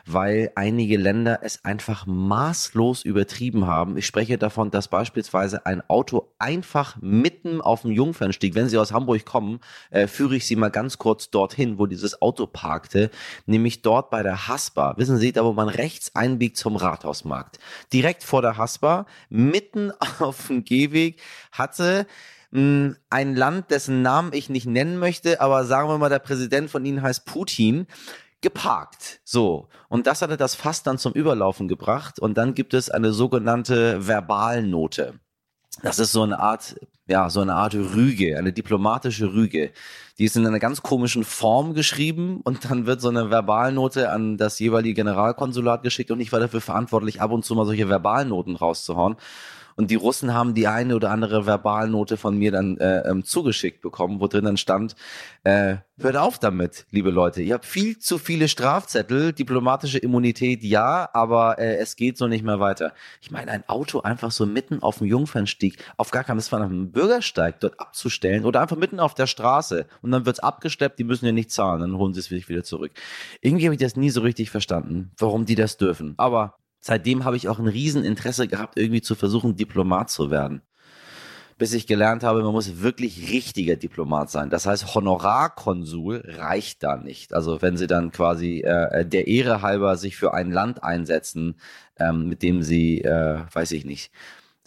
weil 0.05 0.51
einige 0.53 0.97
Länder 0.97 1.39
es 1.41 1.65
einfach 1.65 2.05
maßlos 2.05 3.03
übertrieben 3.03 3.65
haben. 3.65 3.97
Ich 3.97 4.05
spreche 4.05 4.37
davon, 4.37 4.69
dass 4.69 4.89
beispielsweise 4.89 5.65
ein 5.65 5.81
Auto 5.89 6.27
einfach 6.37 6.97
mitten 7.01 7.59
auf 7.59 7.81
dem 7.81 7.89
Jungfernstieg, 7.89 8.53
wenn 8.53 8.69
Sie 8.69 8.77
aus 8.77 8.93
Hamburg 8.93 9.25
kommen, 9.25 9.59
äh, 9.89 10.05
führe 10.05 10.35
ich 10.35 10.45
Sie 10.45 10.55
mal 10.55 10.69
ganz 10.69 10.99
kurz 10.99 11.31
dorthin, 11.31 11.79
wo 11.79 11.87
dieses 11.87 12.21
Auto 12.21 12.45
parkte, 12.45 13.09
nämlich 13.47 13.81
dort 13.81 14.11
bei 14.11 14.21
der 14.21 14.47
Haspa. 14.47 14.93
Wissen 14.97 15.17
Sie, 15.17 15.31
da 15.31 15.43
wo 15.43 15.53
man 15.53 15.67
rechts 15.67 16.15
einbiegt 16.15 16.57
zum 16.57 16.75
Rathausmarkt. 16.75 17.57
Direkt 17.91 18.23
vor 18.23 18.43
der 18.43 18.57
Haspa, 18.57 19.07
mitten 19.31 19.91
dem 20.47 20.63
Gehweg 20.63 21.21
hatte 21.51 22.07
mh, 22.51 22.95
ein 23.09 23.35
Land, 23.35 23.71
dessen 23.71 24.01
Namen 24.01 24.33
ich 24.33 24.49
nicht 24.49 24.65
nennen 24.65 24.99
möchte, 24.99 25.41
aber 25.41 25.65
sagen 25.65 25.89
wir 25.89 25.97
mal, 25.97 26.09
der 26.09 26.19
Präsident 26.19 26.69
von 26.69 26.85
ihnen 26.85 27.01
heißt 27.01 27.25
Putin, 27.25 27.87
geparkt. 28.41 29.19
So. 29.23 29.67
Und 29.89 30.07
das 30.07 30.21
hatte 30.21 30.37
das 30.37 30.55
Fass 30.55 30.83
dann 30.83 30.97
zum 30.97 31.13
Überlaufen 31.13 31.67
gebracht. 31.67 32.19
Und 32.19 32.37
dann 32.37 32.53
gibt 32.53 32.73
es 32.73 32.89
eine 32.89 33.11
sogenannte 33.11 34.07
Verbalnote. 34.07 35.19
Das 35.83 35.99
ist 35.99 36.11
so 36.11 36.23
eine 36.23 36.39
Art, 36.39 36.75
ja, 37.07 37.29
so 37.29 37.41
eine 37.41 37.53
Art 37.53 37.75
Rüge, 37.75 38.37
eine 38.37 38.51
diplomatische 38.51 39.33
Rüge. 39.33 39.71
Die 40.17 40.25
ist 40.25 40.35
in 40.35 40.45
einer 40.47 40.59
ganz 40.59 40.81
komischen 40.81 41.23
Form 41.23 41.75
geschrieben 41.75 42.41
und 42.43 42.65
dann 42.69 42.87
wird 42.87 42.99
so 42.99 43.09
eine 43.09 43.29
Verbalnote 43.29 44.09
an 44.11 44.37
das 44.37 44.57
jeweilige 44.57 44.95
Generalkonsulat 44.95 45.83
geschickt 45.83 46.09
und 46.09 46.19
ich 46.19 46.31
war 46.31 46.39
dafür 46.39 46.61
verantwortlich, 46.61 47.21
ab 47.21 47.31
und 47.31 47.45
zu 47.45 47.53
mal 47.53 47.65
solche 47.65 47.89
Verbalnoten 47.89 48.55
rauszuhauen. 48.55 49.17
Und 49.77 49.91
die 49.91 49.95
Russen 49.95 50.33
haben 50.33 50.55
die 50.55 50.67
eine 50.67 50.95
oder 50.95 51.11
andere 51.11 51.45
Verbalnote 51.45 52.17
von 52.17 52.35
mir 52.35 52.51
dann 52.51 52.77
äh, 52.77 53.07
ähm, 53.07 53.23
zugeschickt 53.23 53.79
bekommen, 53.81 54.19
wo 54.19 54.27
drin 54.27 54.45
dann 54.45 54.57
stand, 54.57 54.95
äh, 55.43 55.77
hört 55.99 56.17
auf 56.17 56.39
damit, 56.39 56.87
liebe 56.89 57.11
Leute. 57.11 57.43
Ihr 57.43 57.53
habt 57.53 57.65
viel 57.65 57.99
zu 57.99 58.17
viele 58.17 58.47
Strafzettel, 58.47 59.33
diplomatische 59.33 59.99
Immunität 59.99 60.63
ja, 60.63 61.07
aber 61.13 61.59
äh, 61.59 61.77
es 61.77 61.95
geht 61.95 62.17
so 62.17 62.27
nicht 62.27 62.43
mehr 62.43 62.59
weiter. 62.59 62.91
Ich 63.21 63.29
meine, 63.29 63.51
ein 63.51 63.69
Auto 63.69 64.01
einfach 64.01 64.31
so 64.31 64.47
mitten 64.47 64.81
auf 64.81 64.97
dem 64.97 65.05
Jungfernstieg, 65.05 65.77
auf 65.95 66.09
gar 66.09 66.23
keinen 66.23 66.41
Fall 66.41 66.63
auf 66.63 66.69
dem 66.69 66.91
Bürgersteig 66.91 67.59
dort 67.59 67.79
abzustellen 67.79 68.45
oder 68.45 68.61
einfach 68.61 68.77
mitten 68.77 68.99
auf 68.99 69.13
der 69.13 69.27
Straße 69.27 69.85
und 70.01 70.11
dann 70.11 70.25
wird's 70.25 70.39
abgeschleppt, 70.39 70.97
die 70.97 71.03
müssen 71.03 71.27
ja 71.27 71.31
nicht 71.31 71.51
zahlen, 71.51 71.81
dann 71.81 71.97
holen 71.97 72.15
sie 72.15 72.21
es 72.21 72.31
wieder 72.31 72.63
zurück. 72.63 72.93
Irgendwie 73.41 73.65
habe 73.65 73.75
ich 73.75 73.81
das 73.81 73.95
nie 73.95 74.09
so 74.09 74.21
richtig 74.21 74.49
verstanden, 74.49 75.11
warum 75.19 75.45
die 75.45 75.55
das 75.55 75.77
dürfen. 75.77 76.15
Aber 76.17 76.57
seitdem 76.87 77.25
habe 77.25 77.35
ich 77.35 77.49
auch 77.49 77.59
ein 77.59 77.67
Rieseninteresse 77.67 78.47
gehabt, 78.47 78.79
irgendwie 78.79 79.01
zu 79.01 79.15
versuchen, 79.15 79.57
Diplomat 79.57 80.09
zu 80.09 80.31
werden. 80.31 80.61
Bis 81.57 81.73
ich 81.73 81.85
gelernt 81.85 82.23
habe, 82.23 82.41
man 82.43 82.53
muss 82.53 82.81
wirklich 82.81 83.29
richtiger 83.29 83.75
Diplomat 83.75 84.29
sein. 84.29 84.49
Das 84.49 84.65
heißt, 84.65 84.95
Honorarkonsul 84.95 86.23
reicht 86.37 86.83
da 86.83 86.95
nicht. 86.95 87.33
Also 87.33 87.61
wenn 87.61 87.75
sie 87.75 87.87
dann 87.87 88.11
quasi 88.11 88.61
äh, 88.61 89.05
der 89.05 89.27
Ehre 89.27 89.61
halber 89.63 89.97
sich 89.97 90.15
für 90.15 90.33
ein 90.33 90.49
Land 90.49 90.81
einsetzen, 90.81 91.55
ähm, 91.99 92.29
mit 92.29 92.41
dem 92.41 92.63
sie, 92.63 93.01
äh, 93.01 93.39
weiß 93.51 93.73
ich 93.73 93.83
nicht, 93.83 94.11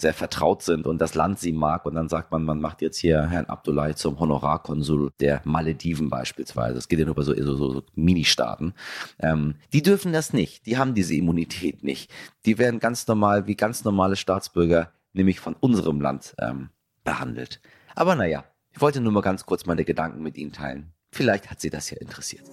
sehr 0.01 0.15
vertraut 0.15 0.63
sind 0.63 0.87
und 0.87 0.99
das 1.01 1.15
Land 1.15 1.39
sie 1.39 1.53
mag. 1.53 1.87
Und 1.87 1.95
dann 1.95 2.09
sagt 2.09 2.31
man, 2.31 2.45
man 2.45 2.61
macht 2.61 2.83
jetzt 2.83 2.99
hier 2.99 3.27
Herrn 3.29 3.47
Abdullahi 3.47 3.95
zum 3.95 4.19
Honorarkonsul 4.19 5.11
der 5.21 5.43
Malediven 5.45 6.11
beispielsweise. 6.11 6.79
Es 6.79 6.89
geht 6.89 6.99
ja 6.99 7.05
nur 7.05 7.15
bei 7.15 7.23
so, 7.23 7.35
so, 7.35 7.73
so, 7.73 7.83
Mini-Staaten. 7.95 8.75
Ähm, 9.19 9.55
die 9.73 9.83
dürfen 9.83 10.13
das 10.13 10.33
nicht. 10.33 10.67
Die 10.67 10.79
haben 10.79 10.95
diese 10.95 11.15
Immunität 11.15 11.85
nicht. 11.85 12.11
Die 12.47 12.59
werden 12.59 12.81
ganz 12.81 13.07
normal, 13.07 13.47
wie 13.47 13.57
ganz 13.57 13.85
normale 13.85 14.17
Staatsbürger, 14.17 14.91
nämlich 15.13 15.41
von 15.41 15.55
unserem 15.59 16.01
Land 16.01 16.35
ähm, 16.39 16.71
behandelt. 17.05 17.61
Aber 17.95 18.15
naja, 18.15 18.45
ich 18.73 18.81
wollte 18.81 19.01
nur 19.01 19.13
mal 19.13 19.21
ganz 19.21 19.47
kurz 19.47 19.67
meine 19.67 19.85
Gedanken 19.85 20.23
mit 20.23 20.37
Ihnen 20.37 20.53
teilen. 20.53 20.93
Vielleicht 21.13 21.51
hat 21.51 21.61
Sie 21.61 21.71
das 21.71 21.91
ja 21.91 21.99
interessiert. 21.99 22.45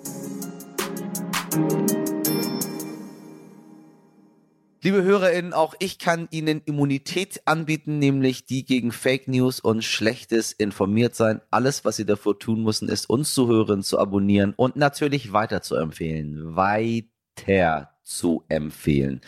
Liebe 4.82 5.04
HörerInnen, 5.04 5.54
auch 5.54 5.74
ich 5.80 5.98
kann 5.98 6.28
Ihnen 6.30 6.62
Immunität 6.66 7.42
anbieten, 7.46 7.98
nämlich 7.98 8.46
die 8.46 8.64
gegen 8.64 8.92
Fake 8.92 9.28
News 9.28 9.60
und 9.60 9.84
schlechtes 9.84 10.52
informiert 10.52 11.16
sein. 11.16 11.42
Alles, 11.50 11.84
was 11.84 11.96
Sie 11.96 12.06
davor 12.06 12.38
tun 12.38 12.64
müssen, 12.64 12.88
ist 12.88 13.10
uns 13.10 13.34
zu 13.34 13.48
hören, 13.48 13.82
zu 13.82 13.98
abonnieren 13.98 14.54
und 14.56 14.76
natürlich 14.76 15.34
weiter 15.34 15.64
zu 15.64 15.76
empfehlen. 15.76 16.56
Weiter 16.56 17.92
zu 18.04 18.44
empfehlen 18.50 19.22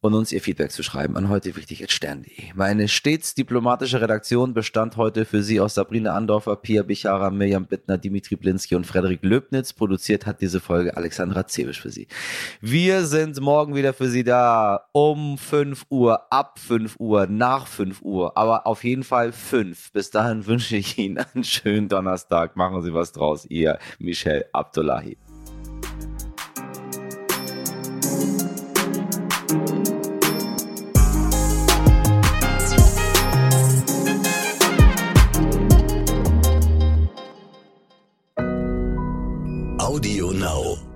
und 0.00 0.14
uns 0.14 0.32
ihr 0.32 0.40
Feedback 0.40 0.70
zu 0.70 0.82
schreiben 0.82 1.16
an 1.16 1.28
heute 1.28 1.56
wichtig 1.56 1.84
stern.de. 1.90 2.52
Meine 2.54 2.88
stets 2.88 3.34
diplomatische 3.34 4.00
Redaktion 4.00 4.54
bestand 4.54 4.96
heute 4.96 5.24
für 5.24 5.42
Sie 5.42 5.60
aus 5.60 5.74
Sabrina 5.74 6.14
Andorfer, 6.14 6.56
Pia 6.56 6.82
Bichara, 6.82 7.30
Mirjam 7.30 7.66
Bittner, 7.66 7.98
Dimitri 7.98 8.36
Blinski 8.36 8.74
und 8.74 8.86
Frederik 8.86 9.20
Löbnitz. 9.22 9.72
Produziert 9.72 10.26
hat 10.26 10.40
diese 10.40 10.60
Folge 10.60 10.96
Alexandra 10.96 11.46
Zebisch 11.46 11.80
für 11.80 11.90
Sie. 11.90 12.06
Wir 12.60 13.04
sind 13.06 13.40
morgen 13.40 13.74
wieder 13.74 13.92
für 13.92 14.08
Sie 14.08 14.24
da 14.24 14.88
um 14.92 15.36
5 15.36 15.86
Uhr, 15.90 16.32
ab 16.32 16.58
5 16.58 16.96
Uhr, 16.98 17.26
nach 17.26 17.66
5 17.66 18.02
Uhr, 18.02 18.36
aber 18.36 18.66
auf 18.66 18.84
jeden 18.84 19.04
Fall 19.04 19.32
5. 19.32 19.92
Bis 19.92 20.10
dahin 20.10 20.46
wünsche 20.46 20.76
ich 20.76 20.98
Ihnen 20.98 21.18
einen 21.18 21.44
schönen 21.44 21.88
Donnerstag. 21.88 22.56
Machen 22.56 22.82
Sie 22.82 22.94
was 22.94 23.12
draus. 23.12 23.46
Ihr 23.48 23.78
Michel 23.98 24.44
Abdullahi. 24.52 25.16
Audio 39.88 40.32
Now. 40.32 40.87